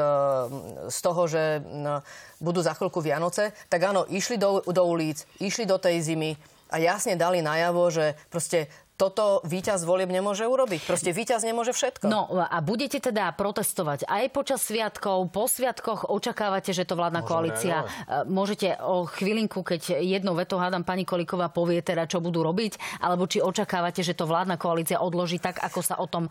[0.88, 2.00] z toho, že uh,
[2.40, 3.52] budú za chvíľku Vianoce.
[3.68, 8.18] Tak áno, išli do, do ulic, išli do tej zimy, a jasne dali najavo, že
[8.26, 10.86] proste toto víťaz volieb nemôže urobiť.
[10.86, 12.06] Proste víťaz nemôže všetko.
[12.06, 17.30] No a budete teda protestovať aj počas sviatkov, po sviatkoch očakávate, že to vládna Môžem
[17.30, 17.76] koalícia...
[17.82, 18.26] Reagovať.
[18.26, 23.02] E, môžete o chvílinku, keď jednou vetou hádam pani Koliková povie teda, čo budú robiť,
[23.02, 26.30] alebo či očakávate, že to vládna koalícia odloží tak, ako sa o tom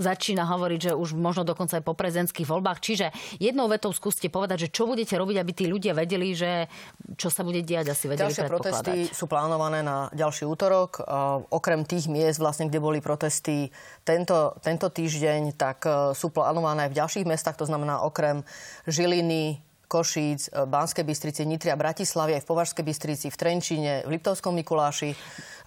[0.00, 2.80] začína hovoriť, že už možno dokonca aj po prezidentských voľbách.
[2.80, 6.70] Čiže jednou vetou skúste povedať, že čo budete robiť, aby tí ľudia vedeli, že
[7.18, 11.02] čo sa bude diať, asi vedeli Ďalšie protesty sú plánované na ďalší útorok.
[11.50, 13.74] Okrem tých tých miest, vlastne, kde boli protesty
[14.06, 18.46] tento, tento týždeň, tak e, sú plánované aj v ďalších mestách, to znamená okrem
[18.86, 19.58] Žiliny,
[19.88, 25.16] Košíc, e, Banskej Bystrici, Nitria, Bratislavy, aj v Považskej Bystrici, v Trenčine, v Liptovskom Mikuláši.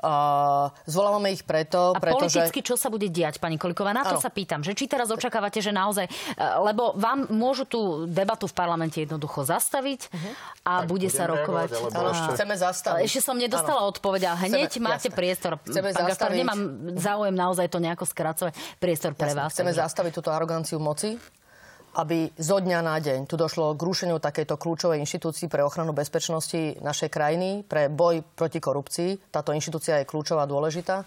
[0.02, 2.34] Uh, zvolávame ich preto, a pretože...
[2.34, 3.94] politicky čo sa bude diať, pani Koliková?
[3.94, 4.24] Na to ano.
[4.26, 6.10] sa pýtam, že či teraz očakávate, že naozaj...
[6.34, 10.34] Uh, lebo vám môžu tú debatu v parlamente jednoducho zastaviť uh-huh.
[10.66, 11.94] a tak bude sa rokovať...
[11.94, 12.30] Ale ešte...
[12.34, 13.02] Chceme zastaviť.
[13.06, 15.18] Ešte som nedostala odpoveď, ale hneď chceme, máte jasne.
[15.22, 15.52] priestor.
[15.70, 16.18] Chceme Pán zastaviť...
[16.18, 16.60] Gaspar, nemám
[16.98, 18.54] záujem naozaj to nejako skracovať.
[18.82, 19.38] Priestor pre jasne.
[19.38, 19.50] vás.
[19.54, 19.82] Chceme takže...
[19.86, 21.14] zastaviť túto aroganciu moci
[21.92, 26.80] aby zo dňa na deň tu došlo k rušeniu takejto kľúčovej inštitúcii pre ochranu bezpečnosti
[26.80, 29.28] našej krajiny, pre boj proti korupcii.
[29.28, 31.04] Táto inštitúcia je kľúčová dôležitá.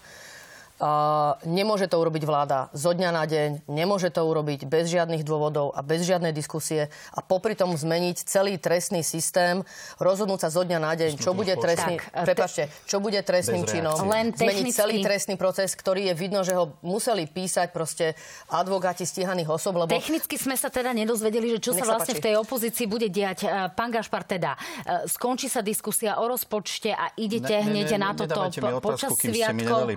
[0.75, 5.71] Uh, nemôže to urobiť vláda zo dňa na deň, nemôže to urobiť bez žiadnych dôvodov
[5.71, 9.63] a bez žiadnej diskusie a popri tom zmeniť celý trestný systém,
[10.03, 13.95] rozhodnúť sa zo dňa na deň, čo bude trestný, tak, prepačte, čo bude trestným činom,
[14.03, 14.75] Len zmeniť technicky...
[14.75, 18.11] celý trestný proces, ktorý je vidno, že ho museli písať proste
[18.51, 19.79] advokáti stíhaných osob.
[19.79, 19.95] Lebo...
[19.95, 23.47] Technicky sme sa teda nedozvedeli, že čo sa vlastne sa v tej opozícii bude diať.
[23.47, 27.97] E, pán Gašpar, teda e, skončí sa diskusia o rozpočte a idete ne, hneď ne,
[27.97, 29.87] ne, na toto po, počas sviatkov.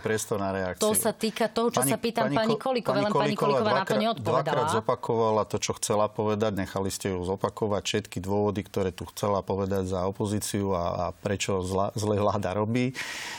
[0.53, 0.68] reakciu.
[0.77, 3.85] To sa týka toho, čo pani, sa pýtam pani, pani Kolíkovej, len pani Kolíková na
[3.89, 4.45] to neodpovedala.
[4.45, 9.41] Dvakrát zopakovala to, čo chcela povedať, nechali ste ju zopakovať všetky dôvody, ktoré tu chcela
[9.41, 12.93] povedať za opozíciu a, a prečo zla, zle vláda robí.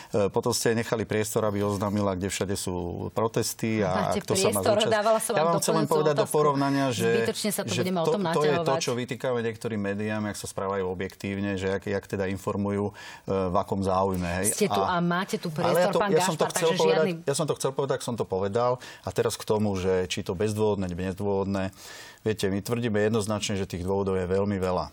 [0.09, 4.49] E, potom ste nechali priestor, aby oznámila, kde všade sú protesty a Máte kto priestor,
[4.49, 4.95] sa má zúčastniť.
[4.95, 6.25] Dávala som ja vám chcem len povedať otázku.
[6.25, 7.09] do porovnania, že,
[7.53, 11.59] sa to, že to, to je to, čo vytýkame niektorým médiám, jak sa správajú objektívne,
[11.59, 12.93] že jak, jak teda informujú, e,
[13.29, 14.29] v akom záujme.
[14.41, 14.47] Hej.
[14.55, 17.11] Ste tu a, a máte tu priestor, ja to, pán ja to chcel povedať, žiadny...
[17.25, 18.77] Ja som to chcel povedať, tak som to povedal.
[19.03, 21.73] A teraz k tomu, že či to bezdôvodné, bezdôvodné.
[22.21, 24.91] Viete, my tvrdíme jednoznačne, že tých dôvodov je veľmi veľa.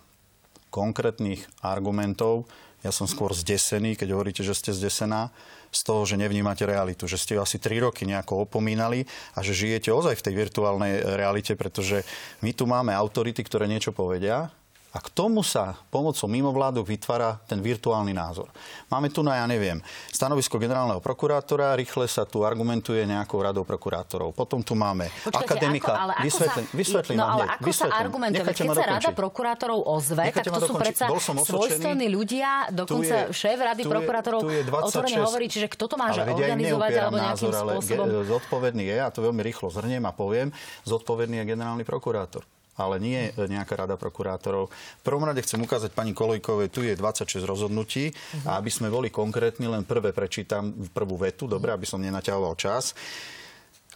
[0.70, 2.48] Konkrétnych argumentov,
[2.84, 5.34] ja som skôr zdesený, keď hovoríte, že ste zdesená,
[5.74, 9.04] z toho, že nevnímate realitu, že ste ju asi 3 roky nejako opomínali
[9.36, 12.06] a že žijete ozaj v tej virtuálnej realite, pretože
[12.40, 14.48] my tu máme autority, ktoré niečo povedia,
[14.96, 18.48] a k tomu sa pomocou mimovládok vytvára ten virtuálny názor.
[18.88, 24.32] Máme tu, na, ja neviem, stanovisko generálneho prokurátora, rýchle sa tu argumentuje nejakou radou prokurátorov.
[24.32, 25.92] Potom tu máme Počkajte, akademika.
[25.92, 27.92] Ako, ale vysvetlím, sa, vysvetlím no, ale hneď, ako vysvetlím.
[27.92, 28.44] sa argumentuje?
[28.48, 31.04] Keď sa rada prokurátorov ozve, Nechajte tak to sú predsa
[31.44, 36.92] svojstojní ľudia, dokonca je, šéf rady prokurátorov otvorene hovorí, čiže kto to má že organizovať
[36.96, 38.06] alebo nejakým názor, spôsobom.
[38.08, 40.48] Ale zodpovedný je, a to veľmi rýchlo zhrniem a poviem,
[40.88, 44.68] zodpovedný je generálny prokurátor ale nie nejaká rada prokurátorov.
[44.70, 48.48] V prvom rade chcem ukázať pani Kolojkovej, tu je 26 rozhodnutí uh-huh.
[48.48, 52.92] a aby sme boli konkrétni, len prvé prečítam prvú vetu, dobre, aby som nenaťahoval čas.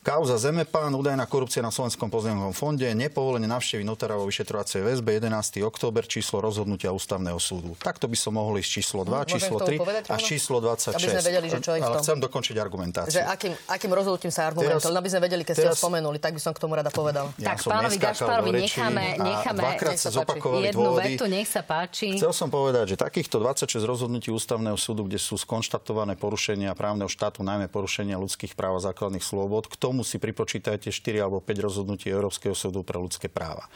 [0.01, 5.61] Kauza Zemepán, údajná korupcia na Slovenskom pozemkovom fonde, nepovolenie navštevy notára vo vyšetrovacej väzbe 11.
[5.61, 7.77] október, číslo rozhodnutia ústavného súdu.
[7.77, 10.97] Takto by som mohol ísť číslo 2, číslo 3 a číslo 26.
[10.97, 13.21] Aby sme vedeli, že čo je Ale chcem dokončiť argumentáciu.
[13.21, 16.33] Že akým, akým rozhodnutím sa argumentovali, aby sme vedeli, keď teraz, ste ho spomenuli, tak
[16.33, 17.37] by som k tomu rada povedal.
[17.37, 21.13] Ja tak pánovi Gašparovi necháme, necháme dvakrát sa zopakovali jednu dôvody.
[21.13, 22.17] vetu, nech sa páči.
[22.17, 27.45] Chcel som povedať, že takýchto 26 rozhodnutí ústavného súdu, kde sú skonštatované porušenia právneho štátu,
[27.45, 31.67] najmä porušenia ľudských práv a základných slobod, k tomu si pripočíta počítajte 4 alebo 5
[31.67, 33.67] rozhodnutí Európskeho súdu pre ľudské práva.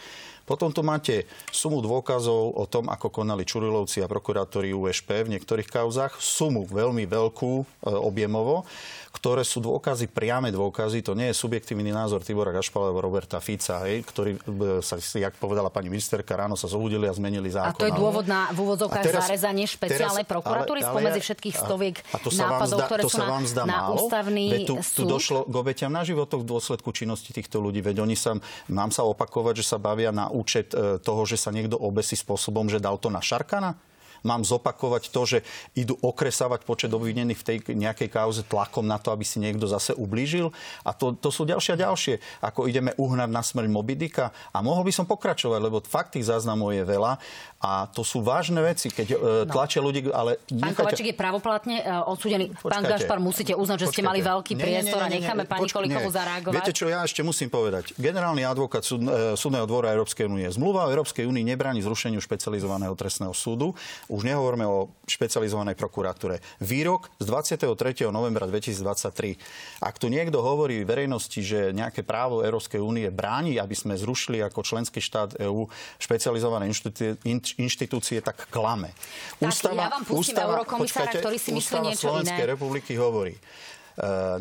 [0.45, 5.69] Potom tu máte sumu dôkazov o tom, ako konali Čurilovci a prokurátori USP v niektorých
[5.69, 6.21] kauzach.
[6.21, 8.69] Sumu veľmi veľkú e, objemovo
[9.15, 13.87] ktoré sú dôkazy, priame dôkazy, to nie je subjektívny názor Tibora Gašpala alebo Roberta Fica,
[13.87, 14.39] hej, ktorí e,
[14.83, 17.79] sa, jak povedala pani ministerka, ráno sa zobudili a zmenili zákon.
[17.79, 22.35] A to je dôvod na v úvodzovkách zarezanie špeciálnej prokuratúry spomedzi všetkých stoviek a to
[22.35, 24.99] sa nápadov, zdá, ktoré to sú sa vám zdá na, málo, ústavný tu, súd.
[24.99, 27.87] Tu došlo k obetiam na životoch v dôsledku činnosti týchto ľudí.
[27.87, 28.35] Veď oni sa,
[28.67, 32.67] mám sa opakovať, že sa bavia na účet e, toho, že sa niekto obesí spôsobom,
[32.67, 33.79] že dal to na Šarkana?
[34.25, 35.39] mám zopakovať to, že
[35.77, 39.93] idú okresávať počet obvinených v tej nejakej kauze tlakom na to, aby si niekto zase
[39.93, 40.51] ublížil.
[40.83, 42.15] A to, to sú ďalšie a ďalšie.
[42.41, 44.33] Ako ideme uhnať na smrť Mobidika.
[44.51, 47.21] A mohol by som pokračovať, lebo fakt tých záznamov je veľa.
[47.65, 49.49] A to sú vážne veci, keď e, no.
[49.49, 50.37] tlačia ľudí, ale...
[50.53, 51.01] Pán nechajte...
[51.01, 52.53] Je pravoplatne uh, odsúdený.
[52.53, 52.69] Počkajte.
[52.69, 55.45] Pán Gašpar, musíte uznať, že ste mali veľký nie, priestor nie, nie, nie, a necháme
[55.45, 56.57] nie, pani Kolikovu zareagovať.
[56.61, 57.97] Viete čo, ja ešte musím povedať.
[57.97, 60.45] Generálny advokát súd, uh, súdneho dvora Európskej únie.
[60.53, 63.73] Zmluva o Európskej únii nebráni zrušeniu špecializovaného trestného súdu.
[64.13, 66.45] Už nehovoríme o špecializovanej prokuratúre.
[66.61, 68.13] Výrok z 23.
[68.13, 69.81] novembra 2023.
[69.81, 74.61] Ak tu niekto hovorí verejnosti, že nejaké právo Európskej únie bráni, aby sme zrušili ako
[74.61, 77.17] členský štát EÚ špecializované inštitúcie,
[77.59, 78.91] inštitúcie tak klame.
[79.39, 82.53] Ústava, ja vám ústava, eurokomisára, počkajte, ktorý si myslí niečo Slovenskej iné.
[82.55, 83.35] republiky hovorí,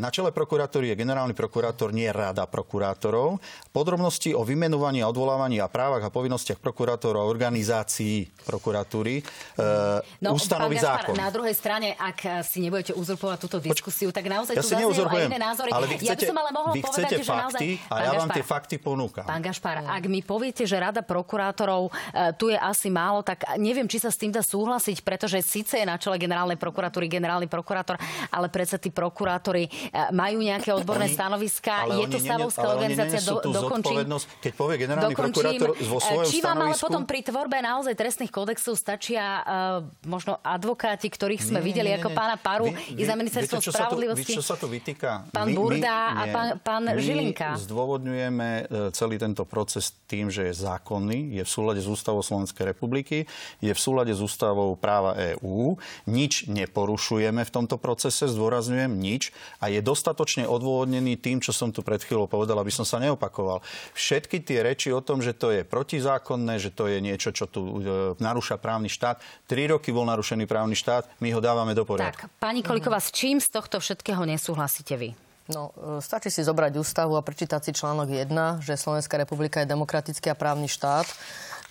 [0.01, 3.37] na čele prokuratúry je generálny prokurátor, nie rada prokurátorov.
[3.69, 10.33] Podrobnosti o vymenovaní a odvolávaní a právach a povinnostiach prokurátorov a organizácií prokuratúry eh, no,
[10.33, 11.13] ustanoví zákon.
[11.13, 15.29] Na druhej strane, ak si nebudete uzurpovať túto diskusiu, tak naozaj ja tu zaznejú aj
[15.29, 15.69] iné názory.
[15.69, 17.61] Ale vy chcete, ja by som ale mohol vy povedať, fakty, že naozaj...
[17.93, 19.25] a ja vám tie fakty ponúkam.
[19.29, 21.93] Pán Gašpar, ak mi poviete, že rada prokurátorov
[22.41, 25.85] tu je asi málo, tak neviem, či sa s tým dá súhlasiť, pretože síce je
[25.85, 28.01] na čele generálnej prokuratúry generálny prokurátor,
[28.33, 31.73] ale predsa tí prokurátori prokurátori e, majú nejaké odborné oni, stanoviska.
[31.91, 34.07] Je to stavovská organizácia, do, dokončím.
[34.39, 37.93] Keď povie generálny dokončím, prokurátor vo e, svojom Či vám ale potom pri tvorbe naozaj
[37.99, 42.71] trestných kódexov stačia uh, možno advokáti, ktorých sme nie, videli nie, nie, ako pána Paru
[42.71, 44.23] i za ministerstvo spravodlivosti.
[44.23, 45.27] Viete, čo sa tu vytýka?
[45.35, 47.59] Pán my, Burda my, a pán, pán my Žilinka.
[47.59, 53.27] zdôvodňujeme celý tento proces tým, že je zákonný, je v súlade s ústavou Slovenskej republiky,
[53.59, 55.75] je v súlade s ústavou práva EÚ.
[56.07, 61.85] Nič neporušujeme v tomto procese, zdôrazňujem nič a je dostatočne odôvodnený tým, čo som tu
[61.85, 63.63] pred chvíľou povedal, aby som sa neopakoval.
[63.95, 67.61] Všetky tie reči o tom, že to je protizákonné, že to je niečo, čo tu
[67.61, 67.71] e,
[68.19, 69.19] narúša právny štát.
[69.49, 72.27] Tri roky bol narušený právny štát, my ho dávame do poriadku.
[72.27, 75.11] Tak, pani Koliková, s čím z tohto všetkého nesúhlasíte vy?
[75.51, 79.67] No, e, stačí si zobrať ústavu a prečítať si článok 1, že Slovenská republika je
[79.67, 81.03] demokratický a právny štát,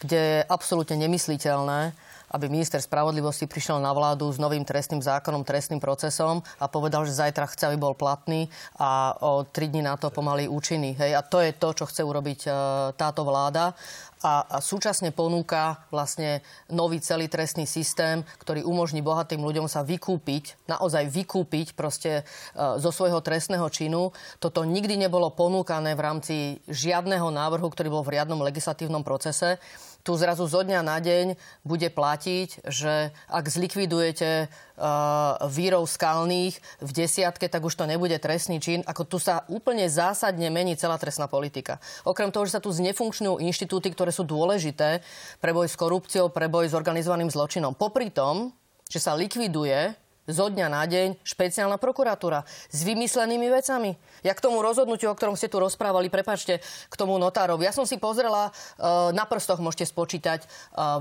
[0.05, 1.97] kde je absolútne nemysliteľné,
[2.33, 7.17] aby minister spravodlivosti prišiel na vládu s novým trestným zákonom, trestným procesom a povedal, že
[7.17, 8.49] zajtra chce, aby bol platný
[8.81, 10.97] a o tri dní na to pomaly účinný.
[10.97, 11.13] Hej?
[11.17, 12.51] A to je to, čo chce urobiť e,
[12.97, 13.77] táto vláda
[14.23, 20.71] a, a súčasne ponúka vlastne nový celý trestný systém, ktorý umožní bohatým ľuďom sa vykúpiť,
[20.71, 24.15] naozaj vykúpiť proste e, zo svojho trestného činu.
[24.39, 26.35] Toto nikdy nebolo ponúkané v rámci
[26.71, 29.59] žiadneho návrhu, ktorý bol v riadnom legislatívnom procese
[30.03, 36.91] tu zrazu zo dňa na deň bude platiť, že ak zlikvidujete uh, vírov skalných v
[36.91, 38.83] desiatke, tak už to nebude trestný čin.
[38.83, 41.79] Ako tu sa úplne zásadne mení celá trestná politika.
[42.03, 45.07] Okrem toho, že sa tu znefunkčňujú inštitúty, ktoré sú dôležité
[45.39, 47.79] pre boj s korupciou, pre boj s organizovaným zločinom.
[47.79, 48.51] Popri tom,
[48.91, 53.99] že sa likviduje zo dňa na deň špeciálna prokuratúra s vymyslenými vecami.
[54.23, 57.67] Ja k tomu rozhodnutiu, o ktorom ste tu rozprávali, prepačte, k tomu notárovi.
[57.67, 60.49] Ja som si pozrela, e, na prstoch môžete spočítať e,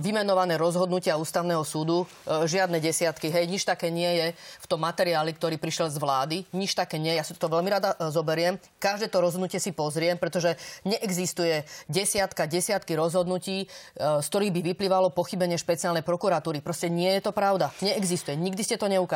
[0.02, 2.10] vymenované rozhodnutia ústavného súdu.
[2.26, 3.30] E, žiadne desiatky.
[3.30, 6.38] Hej, nič také nie je v tom materiáli, ktorý prišiel z vlády.
[6.58, 7.14] Nič také nie.
[7.14, 8.58] Ja si to veľmi rada zoberiem.
[8.82, 15.62] Každé to rozhodnutie si pozriem, pretože neexistuje desiatka, desiatky rozhodnutí, z ktorých by vyplývalo pochybenie
[15.62, 16.66] špeciálnej prokuratúry.
[16.66, 17.70] Proste nie je to pravda.
[17.86, 18.34] Neexistuje.
[18.34, 19.11] Nikdy ste to neukázali.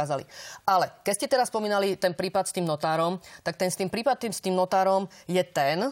[0.68, 4.20] Ale keď ste teraz spomínali ten prípad s tým notárom, tak ten s tým prípad
[4.20, 5.88] tým, s tým notárom je ten,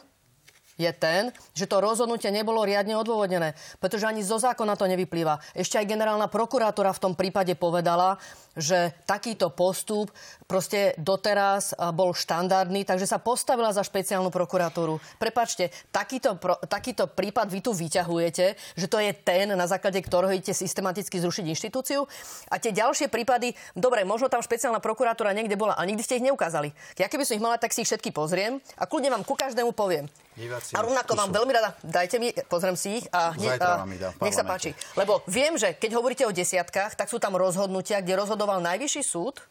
[0.78, 5.38] je ten, že to rozhodnutie nebolo riadne odôvodnené, pretože ani zo zákona to nevyplýva.
[5.54, 8.18] Ešte aj generálna prokurátora v tom prípade povedala,
[8.54, 10.14] že takýto postup
[10.46, 15.02] proste doteraz bol štandardný, takže sa postavila za špeciálnu prokuratúru.
[15.18, 20.30] Prepačte, takýto, pro, takýto prípad vy tu vyťahujete, že to je ten, na základe ktorého
[20.38, 22.06] idete systematicky zrušiť inštitúciu.
[22.54, 26.28] A tie ďalšie prípady, dobre, možno tam špeciálna prokuratúra niekde bola, ale nikdy ste ich
[26.30, 26.70] neukázali.
[27.02, 29.74] Ja keby som ich mala, tak si ich všetky pozriem a kľudne vám ku každému
[29.74, 30.06] poviem.
[30.34, 33.86] Diváci, a rovnako vám veľmi rada, dajte mi, pozriem si ich a, ne, a
[34.22, 34.74] nech sa páči.
[34.98, 39.46] Lebo viem, že keď hovoríte o desiatkách, tak sú tam rozhodnutia, kde rozhodoval najvyšší súd,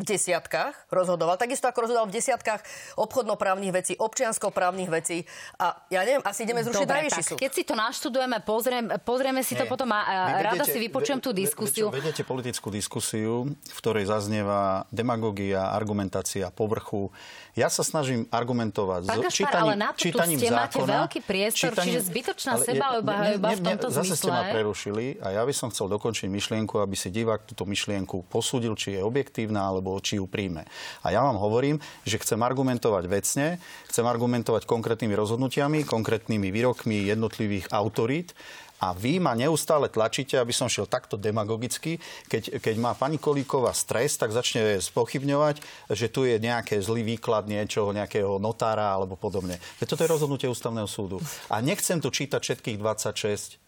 [0.00, 2.64] v desiatkách rozhodoval, takisto ako rozhodoval v desiatkách
[2.96, 5.28] obchodnoprávnych vecí, občianskoprávnych vecí.
[5.60, 7.36] A ja neviem, asi ideme zrušiť Dobre, najvyšší súd.
[7.36, 9.60] Keď si to naštudujeme, pozriem, pozrieme si Nie.
[9.60, 11.92] to potom a vedete, rada si vypočujem tú diskusiu.
[11.92, 17.12] Ve, vedete politickú diskusiu, v ktorej zaznieva demagogia, argumentácia, povrchu.
[17.58, 21.20] Ja sa snažím argumentovať Pán čítaním, ale na to čítaním tu ste zákona, máte veľký
[21.26, 24.06] priestor, čítaním, čiže zbytočná seba v tomto zase zmysle.
[24.06, 27.66] Zase ste ma prerušili a ja by som chcel dokončiť myšlienku, aby si divák túto
[27.66, 30.62] myšlienku posúdil, či je objektívna alebo či ju príjme.
[31.02, 33.58] A ja vám hovorím, že chcem argumentovať vecne,
[33.90, 38.38] chcem argumentovať konkrétnymi rozhodnutiami, konkrétnymi výrokmi jednotlivých autorít
[38.80, 42.00] a vy ma neustále tlačíte, aby som šiel takto demagogicky.
[42.32, 45.60] Keď, keď má pani Kolíková stres, tak začne spochybňovať,
[45.92, 49.60] že tu je nejaké zlý výklad niečoho, nejakého notára alebo podobne.
[49.76, 51.20] Veď toto je rozhodnutie ústavného súdu.
[51.52, 53.60] A nechcem tu čítať všetkých 26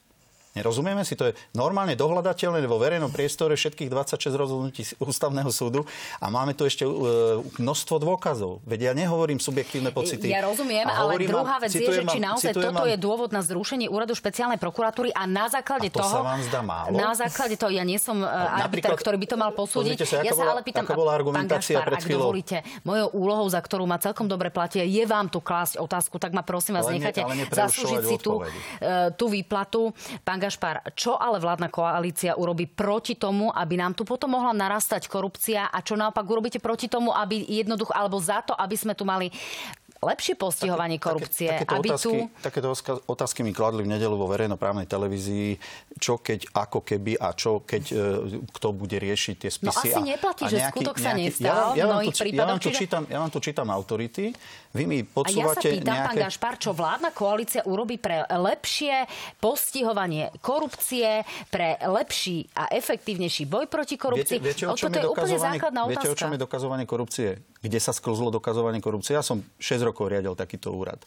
[0.52, 5.88] Nerozumieme si, to je normálne dohľadateľné vo verejnom priestore všetkých 26 rozhodnutí ústavného súdu
[6.20, 8.60] a máme tu ešte uh, množstvo dôkazov.
[8.68, 10.28] Veď ja nehovorím subjektívne pocity.
[10.28, 14.12] Ja rozumiem, ale druhá vec je, že či naozaj toto je dôvod na zrušenie úradu
[14.12, 16.20] špeciálnej prokuratúry a na základe a to toho...
[16.20, 17.00] sa vám zdá málo?
[17.00, 18.28] Na základe toho, ja nie som uh,
[18.60, 20.04] arbiter, ktorý by to mal posúdiť.
[20.04, 22.28] Sa, ja sa bola, ale pýtam, bola argumentácia pán Gašpar, pred chvíľou?
[22.28, 26.36] dovolíte, mojou úlohou, za ktorú ma celkom dobre platie, je vám tu klásť otázku, tak
[26.36, 29.96] ma prosím vás, nechajte zaslúžiť si tú, uh, tú výplatu.
[30.20, 35.06] Pán Gašpar, čo ale vládna koalícia urobí proti tomu, aby nám tu potom mohla narastať
[35.06, 39.06] korupcia a čo naopak urobíte proti tomu, aby jednoducho, alebo za to, aby sme tu
[39.06, 39.30] mali
[40.02, 41.48] lepšie postihovanie Také, korupcie.
[41.48, 42.42] Také, takéto, aby otázky, tu...
[42.42, 42.68] takéto
[43.06, 45.62] otázky mi kladli v nedelu vo verejnoprávnej televízii,
[46.02, 48.06] čo keď, ako keby a čo keď, e,
[48.50, 49.88] kto bude riešiť tie no spisy.
[49.94, 52.42] No asi a, neplatí, a že nejaký, skutok sa nestal ja, ja, v mnohých prípadoch.
[52.42, 54.24] Ja vám tu, čítam, ja vám tu čítam autority,
[54.72, 56.08] vy mi podsúvate A ja sa pýtam, nejaké...
[56.08, 59.04] pán Gašpar, čo vládna koalícia urobí pre lepšie
[59.38, 64.40] postihovanie korupcie, pre lepší a efektívnejší boj proti korupcii?
[64.40, 65.92] Viete, viete, o čom je, je úplne základná otázka.
[65.92, 67.28] Viete, o čom je dokazovanie korupcie?
[67.62, 69.12] Kde sa sklzlo dokazovanie korupcie?
[69.12, 71.04] Ja som 6 rokov riadil takýto úrad.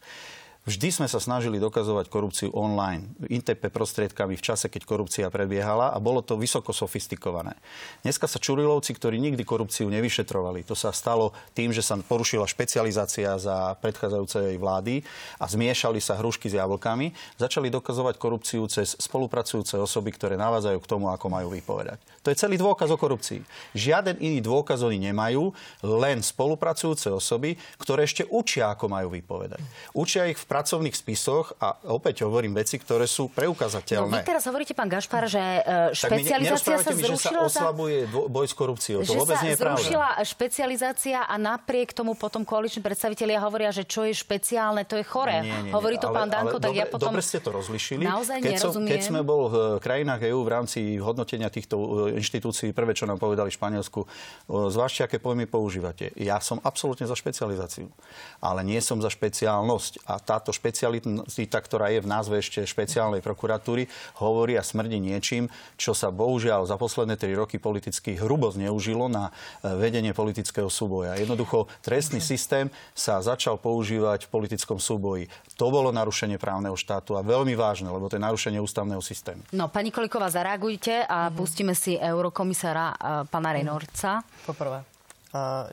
[0.65, 6.01] Vždy sme sa snažili dokazovať korupciu online, ITP prostriedkami v čase, keď korupcia prebiehala a
[6.01, 7.53] bolo to vysoko sofistikované.
[8.01, 13.37] Dneska sa Čurilovci, ktorí nikdy korupciu nevyšetrovali, to sa stalo tým, že sa porušila špecializácia
[13.37, 15.05] za predchádzajúcej vlády
[15.37, 20.89] a zmiešali sa hrušky s jablkami, začali dokazovať korupciu cez spolupracujúce osoby, ktoré navádzajú k
[20.89, 22.01] tomu, ako majú vypovedať.
[22.25, 23.45] To je celý dôkaz o korupcii.
[23.77, 25.53] Žiaden iný dôkaz oni nemajú,
[25.85, 29.61] len spolupracujúce osoby, ktoré ešte učia, ako majú vypovedať.
[29.93, 34.07] Učia ich v pracovných spisoch a opäť hovorím veci, ktoré sú preukazateľné.
[34.07, 37.43] No, vy teraz hovoríte, pán Gašpar, že uh, špecializácia sa mi, zrušila.
[37.43, 39.03] že sa oslabuje boj s korupciou.
[39.03, 39.83] To vôbec nie je pravda.
[39.83, 45.03] zrušila špecializácia a napriek tomu potom koaliční predstavitelia hovoria, že čo je špeciálne, to je
[45.03, 45.43] chore.
[45.43, 45.71] Nie, nie, nie.
[45.75, 47.11] Hovorí to ale, pán Danko, tak dobre, ja potom...
[47.11, 48.07] Dobre ste to rozlišili.
[48.07, 51.75] Naozaj keď, som, keď sme bol v krajinách EÚ v rámci hodnotenia týchto
[52.07, 54.07] e, inštitúcií, prvé, čo nám povedali v Španielsku,
[54.47, 56.15] zvážte, aké pojmy používate.
[56.15, 57.91] Ja som absolútne za špecializáciu,
[58.39, 60.07] ale nie som za špeciálnosť.
[60.07, 63.89] A táto špecialita, ktorá je v názve ešte špeciálnej prokuratúry,
[64.21, 69.33] hovorí a smrdí niečím, čo sa bohužiaľ za posledné tri roky politicky hrubo zneužilo na
[69.65, 71.17] e, vedenie politického súboja.
[71.17, 75.33] Jednoducho trestný systém sa začal používať v politickom súboji.
[75.57, 79.41] To bolo narušenie právneho štátu a veľmi vážne, lebo to je narušenie ústavného systému.
[79.49, 81.37] No, pani Koliková, zareagujte a mm-hmm.
[81.41, 84.21] pustíme si eurokomisára uh, pana Renorca.
[84.45, 84.94] Poprvé,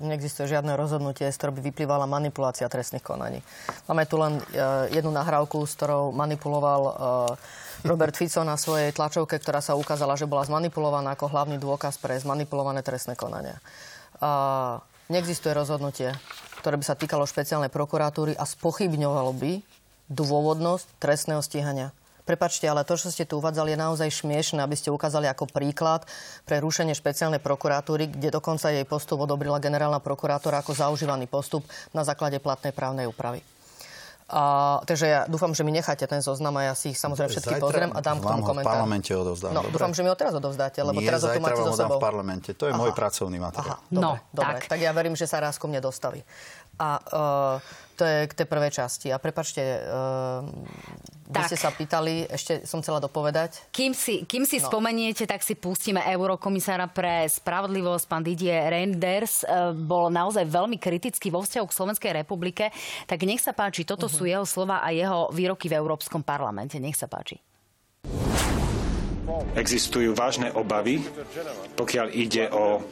[0.03, 3.41] neexistuje žiadne rozhodnutie, z ktorého by vyplývala manipulácia trestných konaní.
[3.87, 6.93] Máme tu len uh, jednu nahrávku, s ktorou manipuloval uh,
[7.83, 12.15] Robert Fico na svojej tlačovke, ktorá sa ukázala, že bola zmanipulovaná ako hlavný dôkaz pre
[12.15, 13.59] zmanipulované trestné konania.
[15.11, 16.15] Neexistuje rozhodnutie,
[16.63, 19.53] ktoré by sa týkalo špeciálnej prokuratúry a spochybňovalo by
[20.07, 21.91] dôvodnosť trestného stíhania.
[22.23, 26.07] Prepačte, ale to, čo ste tu uvádzali, je naozaj šmiešne, aby ste ukázali ako príklad
[26.47, 32.07] pre rušenie špeciálnej prokuratúry, kde dokonca jej postup odobrila generálna prokurátora ako zaužívaný postup na
[32.07, 33.43] základe platnej právnej úpravy.
[34.33, 37.61] A, takže ja dúfam, že mi necháte ten zoznam a ja si ich samozrejme všetky
[37.61, 38.65] Zajtra pozriem a dám k tomu komentár.
[38.65, 39.53] v parlamente odovzdám.
[39.53, 39.77] No, dobre?
[39.77, 42.01] dúfam, že mi ho teraz odovzdáte, lebo Nie, teraz ho tu máte so sebou.
[42.01, 42.49] v parlamente.
[42.57, 42.81] To je Aha.
[42.81, 43.77] môj pracovný materiál.
[43.77, 44.57] Aha, dobre, no, dobre.
[44.65, 44.73] Tak.
[44.73, 46.25] tak ja verím, že sa raz ko mne dostaví.
[46.83, 47.57] A uh,
[47.95, 49.15] to je k tej prvej časti.
[49.15, 50.43] A prepačte, uh,
[51.33, 51.49] vy tak.
[51.49, 53.73] ste sa pýtali, ešte som chcela dopovedať.
[53.73, 54.69] Kým si, kým si no.
[54.69, 59.41] spomeniete, tak si pustíme eurokomisára pre spravodlivosť, pán Didier Reinders.
[59.41, 62.69] E, bol naozaj veľmi kritický vo vzťahu k Slovenskej republike.
[63.09, 64.19] Tak nech sa páči, toto uh-huh.
[64.19, 66.77] sú jeho slova a jeho výroky v Európskom parlamente.
[66.77, 67.41] Nech sa páči.
[69.57, 71.01] Existujú vážne obavy,
[71.81, 72.85] pokiaľ ide o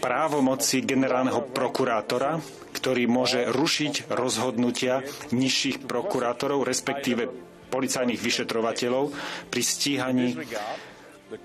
[0.00, 2.38] právomoci generálneho prokurátora
[2.74, 7.30] ktorý môže rušiť rozhodnutia nižších prokurátorov, respektíve
[7.70, 9.14] policajných vyšetrovateľov
[9.48, 10.28] pri stíhaní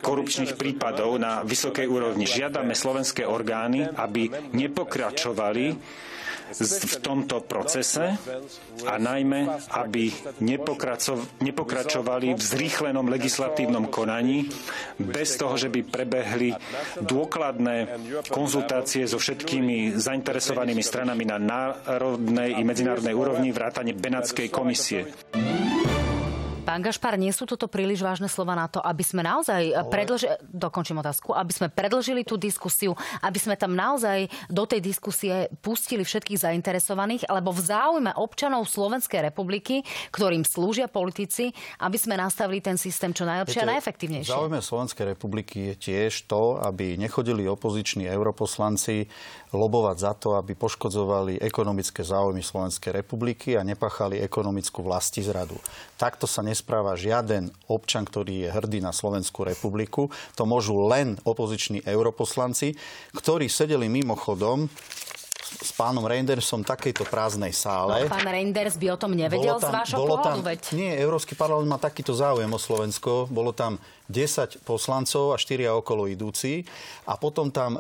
[0.04, 2.26] korupčných prípadov na vysokej úrovni.
[2.28, 5.66] Žiadame slovenské orgány, aby nepokračovali
[6.58, 8.18] v tomto procese
[8.86, 10.10] a najmä, aby
[11.40, 14.50] nepokračovali v zrýchlenom legislatívnom konaní
[14.98, 16.54] bez toho, že by prebehli
[17.02, 17.88] dôkladné
[18.30, 25.06] konzultácie so všetkými zainteresovanými stranami na národnej i medzinárodnej úrovni vrátane Benátskej komisie.
[26.70, 29.90] Pán Gašpar, nie sú toto príliš vážne slova na to, aby sme naozaj Ale...
[29.90, 32.94] predlžili, dokončím otázku, aby sme predlžili tú diskusiu,
[33.26, 39.34] aby sme tam naozaj do tej diskusie pustili všetkých zainteresovaných, alebo v záujme občanov Slovenskej
[39.34, 39.82] republiky,
[40.14, 41.50] ktorým slúžia politici,
[41.82, 44.30] aby sme nastavili ten systém čo najlepšie a najefektívnejšie.
[44.30, 49.10] V záujme Slovenskej republiky je tiež to, aby nechodili opoziční europoslanci
[49.50, 55.58] lobovať za to, aby poškodzovali ekonomické záujmy Slovenskej republiky a nepachali ekonomickú vlasti zradu.
[55.98, 60.14] Takto sa nespráva žiaden občan, ktorý je hrdý na Slovenskú republiku.
[60.38, 62.78] To môžu len opoziční europoslanci,
[63.18, 64.70] ktorí sedeli mimochodom
[65.50, 68.06] s pánom Reindersom v takejto prázdnej sále.
[68.06, 70.62] No, pán Reinders by o tom nevedel tam, z vášho pohľadu, veď?
[70.78, 73.26] Nie, Európsky parlament má takýto záujem o Slovensko.
[73.34, 76.66] Bolo tam 10 poslancov a 4 okolo idúci
[77.06, 77.80] a potom tam e,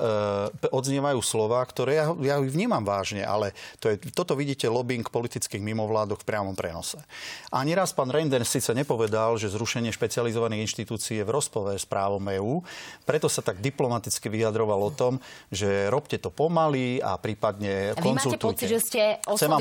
[0.69, 6.21] odznievajú slova, ktoré ja, ja vnímam vážne, ale to je, toto vidíte lobbying politických mimovládok
[6.21, 7.01] v priamom prenose.
[7.49, 12.21] Ani raz pán Reinders síce nepovedal, že zrušenie špecializovaných inštitúcií je v rozpove s právom
[12.21, 12.61] EÚ,
[13.09, 15.17] preto sa tak diplomaticky vyjadroval o tom,
[15.49, 18.29] že robte to pomaly a prípadne Vy konzultujte.
[18.29, 19.03] máte pocit, že ste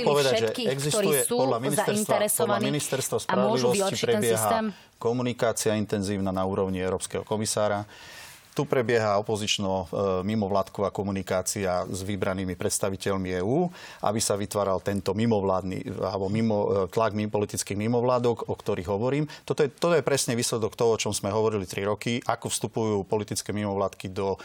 [0.04, 4.50] povedať, všetkých, že existuje, ktorí sú podľa ministerstva, podľa ministerstva spravodlivosti prebieha
[4.98, 7.86] komunikácia intenzívna na úrovni Európskeho komisára.
[8.58, 9.86] Tu prebieha opozično e,
[10.26, 13.70] mimovládková komunikácia s vybranými predstaviteľmi EÚ,
[14.02, 19.30] aby sa vytváral tento mimovládny alebo mimo, e, tlak politických mimovládok, o ktorých hovorím.
[19.46, 22.96] Toto je, toto je presne výsledok toho, o čom sme hovorili tri roky, ako vstupujú
[23.06, 24.38] politické mimovládky do e,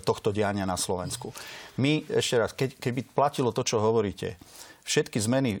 [0.00, 1.28] tohto diania na Slovensku.
[1.76, 4.40] My, ešte raz, keď, keby platilo to, čo hovoríte,
[4.88, 5.60] všetky zmeny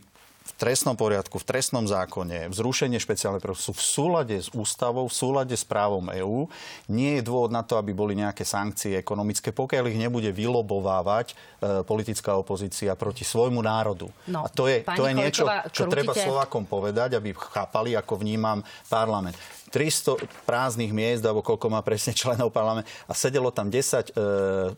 [0.50, 5.14] v trestnom poriadku, v trestnom zákone, v zrušenie špeciálnej sú v súlade s ústavou, v
[5.14, 6.50] súlade s právom EÚ.
[6.90, 11.34] Nie je dôvod na to, aby boli nejaké sankcie ekonomické, pokiaľ ich nebude vylobovávať e,
[11.86, 14.10] politická opozícia proti svojmu národu.
[14.26, 18.60] No, a to je, to je niečo, čo treba Slovákom povedať, aby chápali, ako vnímam
[18.90, 19.38] parlament.
[19.70, 24.22] 300 prázdnych miest, alebo koľko má presne členov parlamentu a sedelo tam 10 e,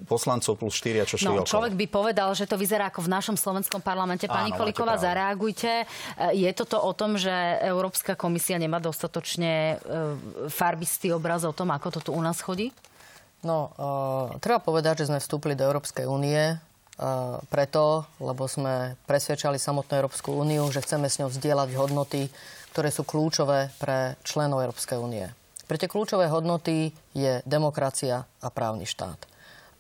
[0.05, 1.49] poslancov plus 4, čo šli no, okolo.
[1.49, 4.29] Človek by povedal, že to vyzerá ako v našom slovenskom parlamente.
[4.29, 5.83] Pani Áno, Koliková, zareagujte.
[5.83, 7.33] E, je toto o tom, že
[7.65, 12.71] Európska komisia nemá dostatočne e, farbistý obraz o tom, ako to tu u nás chodí?
[13.43, 19.59] No, uh, treba povedať, že sme vstúpili do Európskej únie uh, preto, lebo sme presvedčali
[19.59, 22.31] samotnú Európsku úniu, že chceme s ňou vzdielať hodnoty,
[22.73, 25.29] ktoré sú kľúčové pre členov Európskej únie.
[25.69, 29.29] Pre tie kľúčové hodnoty je demokracia a právny štát.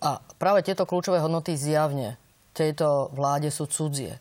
[0.05, 2.20] A práve tieto kľúčové hodnoty zjavne
[2.53, 4.20] tejto vláde sú cudzie.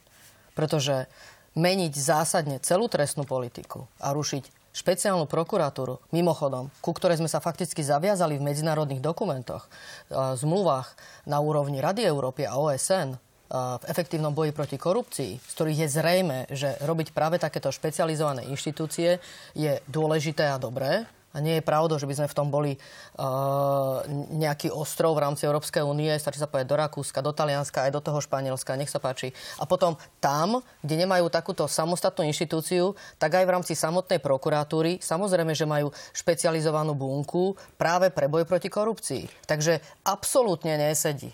[0.55, 1.11] Pretože
[1.55, 7.83] meniť zásadne celú trestnú politiku a rušiť špeciálnu prokuratúru, mimochodom, ku ktorej sme sa fakticky
[7.83, 9.67] zaviazali v medzinárodných dokumentoch,
[10.11, 10.95] zmluvách
[11.27, 13.19] na úrovni Rady Európy a OSN,
[13.51, 19.19] v efektívnom boji proti korupcii, z ktorých je zrejme, že robiť práve takéto špecializované inštitúcie
[19.51, 24.03] je dôležité a dobré, a nie je pravdou, že by sme v tom boli uh,
[24.35, 26.11] nejaký ostrov v rámci Európskej únie.
[26.19, 28.75] Stačí sa povedať do Rakúska, do Talianska, aj do toho Španielska.
[28.75, 29.31] Nech sa páči.
[29.55, 35.55] A potom tam, kde nemajú takúto samostatnú inštitúciu, tak aj v rámci samotnej prokuratúry, samozrejme,
[35.55, 39.47] že majú špecializovanú bunku práve pre boj proti korupcii.
[39.47, 41.31] Takže absolútne nesedí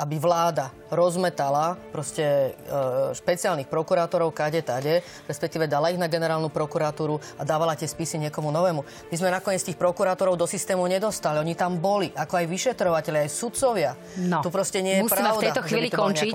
[0.00, 2.50] aby vláda rozmetala proste e,
[3.12, 8.48] špeciálnych prokurátorov kade tade, respektíve dala ich na generálnu prokuratúru a dávala tie spisy niekomu
[8.48, 8.80] novému.
[9.12, 11.36] My sme nakoniec tých prokurátorov do systému nedostali.
[11.36, 13.92] Oni tam boli, ako aj vyšetrovateľi, aj sudcovia.
[14.24, 14.40] No.
[14.40, 16.32] Tu proste nie je Musíme pravda, v tejto chvíli končiť.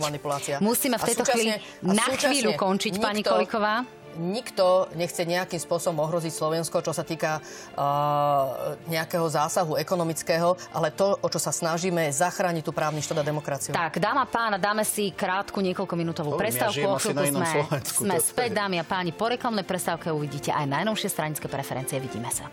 [0.62, 1.52] Musíme v tejto chvíli
[1.82, 7.40] na chvíľu končiť, nikto, pani Koliková nikto nechce nejakým spôsobom ohroziť Slovensko, čo sa týka
[7.40, 13.22] uh, nejakého zásahu ekonomického, ale to, o čo sa snažíme, je zachrániť tú právny štát
[13.22, 13.72] a demokraciu.
[13.76, 16.82] Tak, dáma pána, dáme si krátku niekoľkominútovú prestávku.
[16.82, 17.50] Ja o chvíľku sme,
[17.84, 19.12] sme späť, dámy a páni.
[19.12, 22.00] Po reklamnej prestávke uvidíte aj najnovšie stranické preferencie.
[22.02, 22.50] Vidíme sa.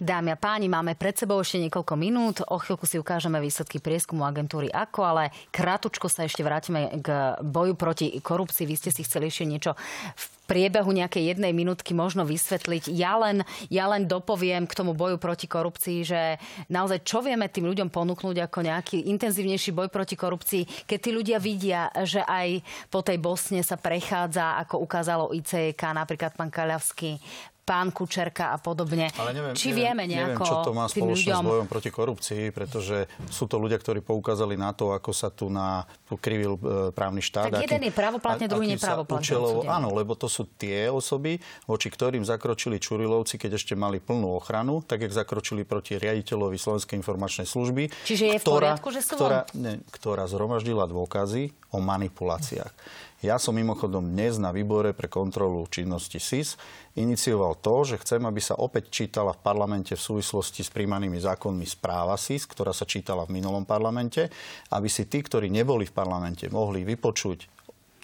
[0.00, 2.40] Dámy a páni, máme pred sebou ešte niekoľko minút.
[2.48, 7.76] O chvíľku si ukážeme výsledky prieskumu agentúry ako, ale kratučko sa ešte vrátime k boju
[7.76, 8.64] proti korupcii.
[8.64, 9.76] Vy ste si chceli ešte niečo
[10.16, 12.88] v priebehu nejakej jednej minútky možno vysvetliť.
[12.96, 16.40] Ja len, ja len dopoviem k tomu boju proti korupcii, že
[16.72, 21.36] naozaj čo vieme tým ľuďom ponúknuť ako nejaký intenzívnejší boj proti korupcii, keď tí ľudia
[21.36, 27.20] vidia, že aj po tej Bosne sa prechádza, ako ukázalo ICK, napríklad pán Kaľavský,
[27.70, 29.14] pán Kučerka a podobne.
[29.14, 31.42] Ale neviem, Či neviem, vieme nejako neviem, čo to má spoločné ľuďom...
[31.46, 35.46] s bojom proti korupcii, pretože sú to ľudia, ktorí poukázali na to, ako sa tu
[35.46, 35.86] na
[36.18, 37.54] krivil e, právny štát.
[37.54, 39.22] Tak jeden je pravoplatne, druhý nepravoplatne.
[39.22, 41.38] Učelovo, áno, lebo to sú tie osoby,
[41.70, 46.98] voči ktorým zakročili Čurilovci, keď ešte mali plnú ochranu, tak jak zakročili proti riaditeľovi Slovenskej
[46.98, 47.86] informačnej služby.
[48.02, 52.74] Čiže je v ktorá, poriadku, že sú ktorá, ne, ktorá zhromaždila dôkazy o manipuláciách.
[53.20, 56.56] Ja som mimochodom dnes na výbore pre kontrolu činnosti SIS
[56.96, 61.68] inicioval to, že chcem, aby sa opäť čítala v parlamente v súvislosti s príjmanými zákonmi
[61.68, 64.32] správa SIS, ktorá sa čítala v minulom parlamente,
[64.72, 67.59] aby si tí, ktorí neboli v parlamente, mohli vypočuť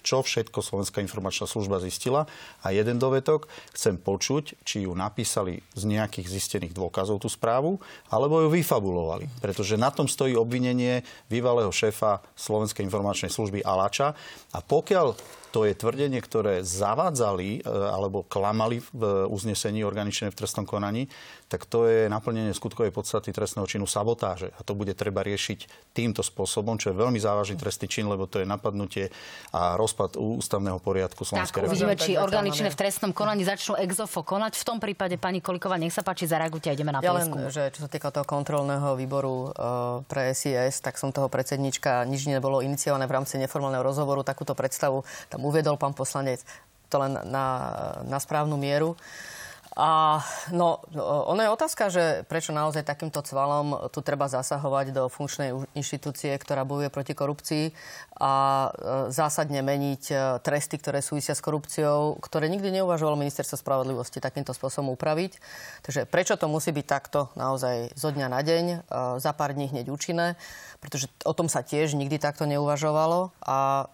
[0.07, 2.23] čo všetko Slovenská informačná služba zistila.
[2.63, 7.75] A jeden dovetok, chcem počuť, či ju napísali z nejakých zistených dôkazov tú správu,
[8.07, 9.27] alebo ju vyfabulovali.
[9.43, 14.15] Pretože na tom stojí obvinenie bývalého šéfa Slovenskej informačnej služby Alača.
[14.55, 15.19] A pokiaľ
[15.51, 21.07] to je tvrdenie, ktoré zavádzali e, alebo klamali v uznesení organičné v trestnom konaní,
[21.47, 24.51] tak to je naplnenie skutkovej podstaty trestného činu sabotáže.
[24.59, 28.43] A to bude treba riešiť týmto spôsobom, čo je veľmi závažný trestný čin, lebo to
[28.43, 29.07] je napadnutie
[29.55, 31.87] a rozpad ústavného poriadku Slovenskej republiky.
[31.87, 34.59] Uvidíme, či organičné v trestnom konaní začnú exofo konať.
[34.59, 37.71] V tom prípade, pani Kolikova, nech sa páči, zareagujte a ideme na ja len, že
[37.71, 42.59] čo sa týka toho kontrolného výboru uh, pre SIS, tak som toho predsednička, nič nebolo
[42.59, 46.43] iniciované v rámci neformálneho rozhovoru, takúto predstavu tam uvedol pán poslanec.
[46.91, 47.47] To len na,
[48.07, 48.95] na správnu mieru.
[49.77, 50.25] A
[50.57, 50.81] no,
[51.29, 56.65] ono je otázka, že prečo naozaj takýmto cvalom tu treba zasahovať do funkčnej inštitúcie, ktorá
[56.65, 57.65] bojuje proti korupcii
[58.17, 58.69] a e,
[59.13, 64.97] zásadne meniť e, tresty, ktoré súvisia s korupciou, ktoré nikdy neuvažovalo ministerstvo spravodlivosti takýmto spôsobom
[64.97, 65.37] upraviť.
[65.85, 68.77] Takže prečo to musí byť takto naozaj zo dňa na deň, e,
[69.21, 70.33] za pár dní hneď účinné,
[70.81, 73.33] pretože o tom sa tiež nikdy takto neuvažovalo.
[73.41, 73.89] A,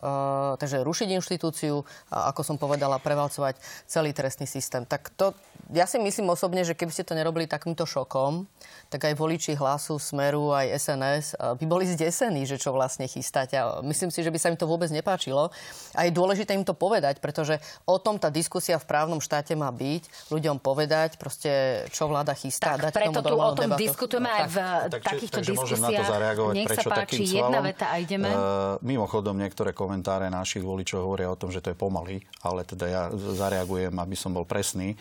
[0.60, 3.56] takže rušiť inštitúciu a ako som povedala, prevalcovať
[3.88, 4.84] celý trestný systém.
[4.84, 5.32] Tak to
[5.72, 8.44] ja si myslím osobne, že keby ste to nerobili takýmto šokom,
[8.92, 13.56] tak aj voliči hlasu, Smeru, aj SNS by boli zdesení, že čo vlastne chystáte.
[13.80, 15.50] Myslím si, že by sa im to vôbec nepáčilo.
[15.98, 17.58] A je dôležité im to povedať, pretože
[17.90, 22.78] o tom tá diskusia v právnom štáte má byť, ľuďom povedať, proste, čo vláda chystá.
[22.78, 23.82] Tak, dať preto tu o tom debatu.
[23.82, 24.58] diskutujeme no, aj v
[24.94, 25.82] tak, takýchto takže diskusiách.
[25.82, 28.30] Môžem na to zareagovať, Nech prečo sa páči, takým jedna veta a ideme.
[28.30, 32.86] Uh, mimochodom, niektoré komentáre našich voličov hovoria o tom, že to je pomaly, ale teda
[32.86, 34.94] ja zareagujem, aby som bol presný.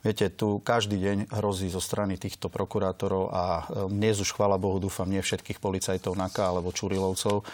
[0.00, 3.62] Viete, tu každý deň hrozí zo strany týchto prokurátorov a e,
[3.92, 7.44] dnes už, chvála Bohu, dúfam, nie všetkých policajtov NAKA alebo Čurilovcov,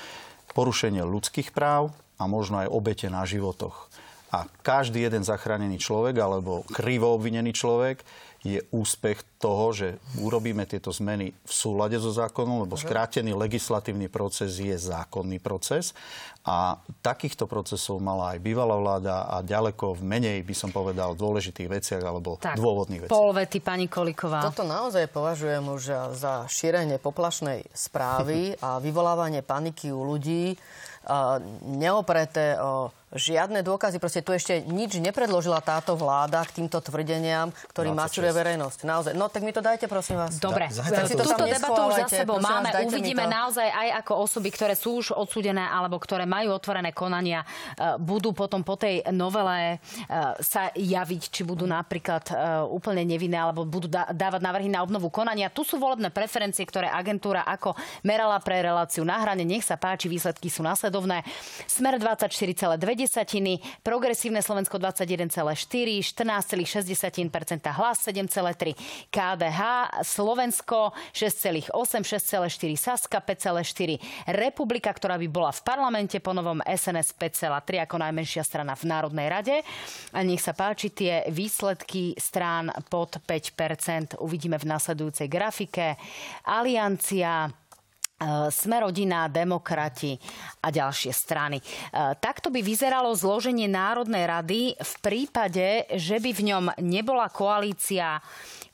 [0.57, 3.93] porušenie ľudských práv a možno aj obete na životoch.
[4.37, 8.05] A každý jeden zachránený človek alebo krivo obvinený človek
[8.47, 9.89] je úspech toho, že
[10.23, 15.97] urobíme tieto zmeny v súlade so zákonom, lebo skrátený legislatívny proces je zákonný proces
[16.47, 21.69] a takýchto procesov mala aj bývalá vláda a ďaleko v menej, by som povedal, dôležitých
[21.69, 23.19] veciach alebo tak, dôvodných veciach.
[23.19, 24.47] Polvety, pani Koliková.
[24.47, 30.55] Toto naozaj považujem už za šírenie poplašnej správy a vyvolávanie paniky u ľudí,
[31.67, 33.97] neopreté o žiadne dôkazy.
[33.99, 38.79] Proste tu ešte nič nepredložila táto vláda k týmto tvrdeniam, ktorý masuje verejnosť.
[38.85, 39.13] Naozaj.
[39.17, 40.37] No tak mi to dajte, prosím vás.
[40.37, 42.69] Dobre, da, si to túto debatu už za sebou máme.
[42.71, 47.43] Vás, Uvidíme naozaj aj ako osoby, ktoré sú už odsúdené alebo ktoré majú otvorené konania,
[47.43, 52.37] uh, budú potom po tej novele uh, sa javiť, či budú napríklad uh,
[52.69, 55.49] úplne nevinné alebo budú dávať návrhy na obnovu konania.
[55.51, 57.73] Tu sú volebné preferencie, ktoré agentúra ako
[58.05, 59.43] merala pre reláciu na hrane.
[59.47, 61.23] Nech sa páči, výsledky sú následovné.
[61.65, 63.06] Smer 24,2 desatiny,
[63.83, 65.47] progresívne Slovensko 21,4,
[66.03, 68.75] 14,6% hlas 7,3,
[69.09, 69.61] KDH,
[70.03, 77.87] Slovensko 6,8, 6,4, Saska 5,4, Republika, ktorá by bola v parlamente po novom SNS 5,3
[77.87, 79.57] ako najmenšia strana v Národnej rade.
[80.13, 84.19] A nech sa páči tie výsledky strán pod 5%.
[84.23, 85.99] Uvidíme v nasledujúcej grafike.
[86.47, 87.51] Aliancia
[88.17, 90.17] E, Smerodina, demokrati
[90.65, 91.61] a ďalšie strany.
[91.61, 91.63] E,
[92.17, 98.25] takto by vyzeralo zloženie Národnej rady v prípade, že by v ňom nebola koalícia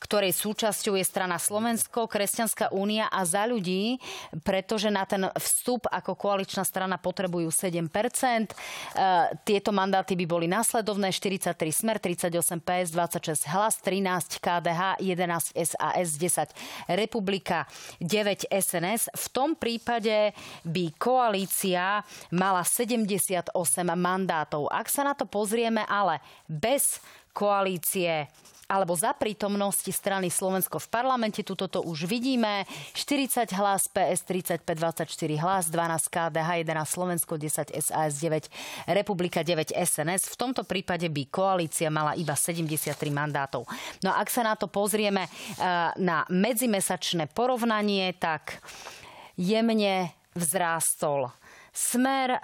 [0.03, 4.03] ktorej súčasťou je strana Slovensko, Kresťanská únia a za ľudí,
[4.43, 8.47] pretože na ten vstup ako koaličná strana potrebujú 7 e,
[9.47, 16.09] Tieto mandáty by boli následovné 43 Smer, 38 PS, 26 Hlas, 13 KDH, 11 SAS,
[16.18, 17.70] 10 Republika,
[18.03, 19.14] 9 SNS.
[19.14, 23.51] V tom prípade by koalícia mala 78
[23.97, 24.68] mandátov.
[24.68, 27.01] Ak sa na to pozrieme ale bez
[27.33, 28.28] koalície
[28.72, 31.45] alebo za prítomnosti strany Slovensko v parlamente.
[31.45, 32.64] Tuto to už vidíme.
[32.97, 38.49] 40 hlas PS, 35, 24 hlas, 12 KDH, 11 Slovensko, 10 SAS, 9
[38.97, 40.33] Republika, 9 SNS.
[40.33, 43.68] V tomto prípade by koalícia mala iba 73 mandátov.
[44.01, 48.64] No a ak sa na to pozrieme eh, na medzimesačné porovnanie, tak
[49.37, 51.33] jemne vzrástol
[51.72, 52.39] Smer, e,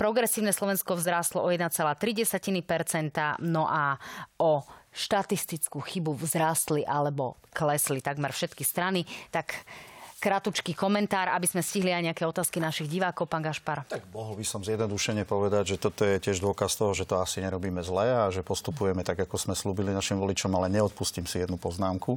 [0.00, 4.00] progresívne Slovensko vzrástlo o 1,3%, no a
[4.40, 9.04] o štatistickú chybu vzrástli alebo klesli takmer všetky strany.
[9.28, 9.52] Tak
[10.16, 13.84] kratučký komentár, aby sme stihli aj nejaké otázky našich divákov, pán Gašpar.
[13.84, 17.44] Tak mohol by som zjednodušene povedať, že toto je tiež dôkaz toho, že to asi
[17.44, 21.60] nerobíme zle a že postupujeme tak, ako sme slúbili našim voličom, ale neodpustím si jednu
[21.60, 22.16] poznámku.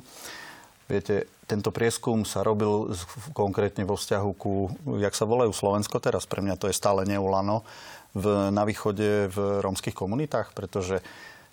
[0.88, 2.95] Viete, tento prieskum sa robil
[3.35, 4.71] konkrétne vo vzťahu ku,
[5.03, 7.67] jak sa volajú Slovensko teraz, pre mňa to je stále neulano,
[8.15, 11.03] v, na východe v rómskych komunitách, pretože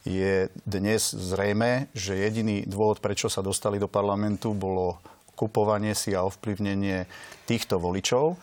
[0.04, 5.00] je dnes zrejme, že jediný dôvod, prečo sa dostali do parlamentu, bolo
[5.34, 7.08] kupovanie si a ovplyvnenie
[7.48, 8.38] týchto voličov.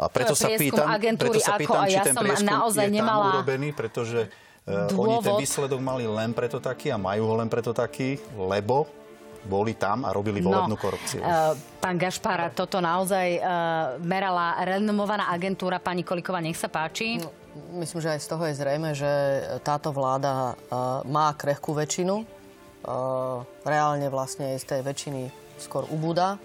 [0.00, 0.86] A preto sa pýtam,
[1.18, 3.28] preto sa pýtam či ja ten prieskum naozaj je nemala...
[3.28, 4.30] tam urobený, pretože
[4.64, 5.00] dôvod...
[5.02, 8.88] oni ten výsledok mali len preto taký a majú ho len preto taký, lebo
[9.42, 11.18] boli tam a robili no, volebnú no, korupciu.
[11.18, 13.44] Uh, pán Gašpara, toto naozaj uh,
[14.02, 15.82] merala renomovaná agentúra.
[15.82, 17.18] Pani Koliková, nech sa páči.
[17.18, 17.30] No,
[17.82, 19.10] myslím, že aj z toho je zrejme, že
[19.66, 22.22] táto vláda uh, má krehkú väčšinu.
[22.82, 26.38] Uh, reálne vlastne z tej väčšiny skôr ubúda.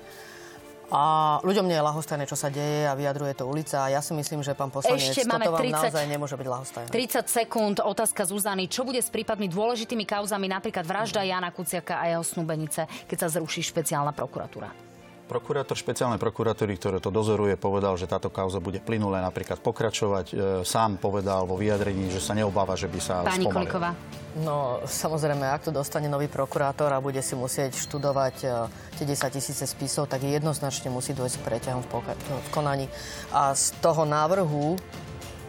[0.88, 3.84] A ľuďom nie je lahostajné, čo sa deje a vyjadruje to ulica.
[3.84, 6.88] A ja si myslím, že pán poslanec, Ešte toto vám 30, naozaj nemôže byť lahostajné.
[6.88, 8.72] 30 sekúnd, otázka Zuzany.
[8.72, 13.28] Čo bude s prípadmi dôležitými kauzami, napríklad vražda Jana Kuciaka a jeho snúbenice, keď sa
[13.28, 14.87] zruší špeciálna prokuratúra?
[15.28, 20.26] Prokurátor špeciálnej prokuratúry, ktoré to dozoruje, povedal, že táto kauza bude plynulé napríklad pokračovať.
[20.32, 23.68] E, sám povedal vo vyjadrení, že sa neobáva, že by sa Pani spomalil.
[23.68, 23.92] Koliková.
[24.40, 28.48] No, samozrejme, ak to dostane nový prokurátor a bude si musieť študovať e,
[28.96, 32.88] tie 10 tisíce spisov, tak jednoznačne musí dôjsť k preťahom v, poka- v konaní.
[33.36, 34.80] A z toho návrhu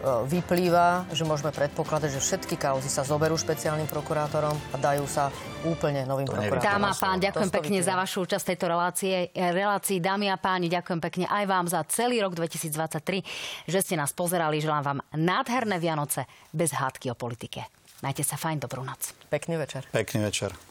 [0.03, 5.27] vyplýva, že môžeme predpokladať, že všetky kauzy sa zoberú špeciálnym prokurátorom a dajú sa
[5.67, 6.63] úplne novým To prokurátorom.
[6.63, 7.89] Dáma a pán, ďakujem pekne vyplýva.
[7.91, 9.15] za vašu účasť tejto relácie.
[9.35, 9.97] relácii.
[9.99, 14.63] Dámy a páni, ďakujem pekne aj vám za celý rok 2023, že ste nás pozerali.
[14.63, 16.23] Želám vám nádherné Vianoce
[16.55, 17.67] bez hádky o politike.
[17.99, 19.11] Majte sa fajn, dobrú noc.
[19.27, 19.83] Pekný večer.
[19.91, 20.68] Pekný večer.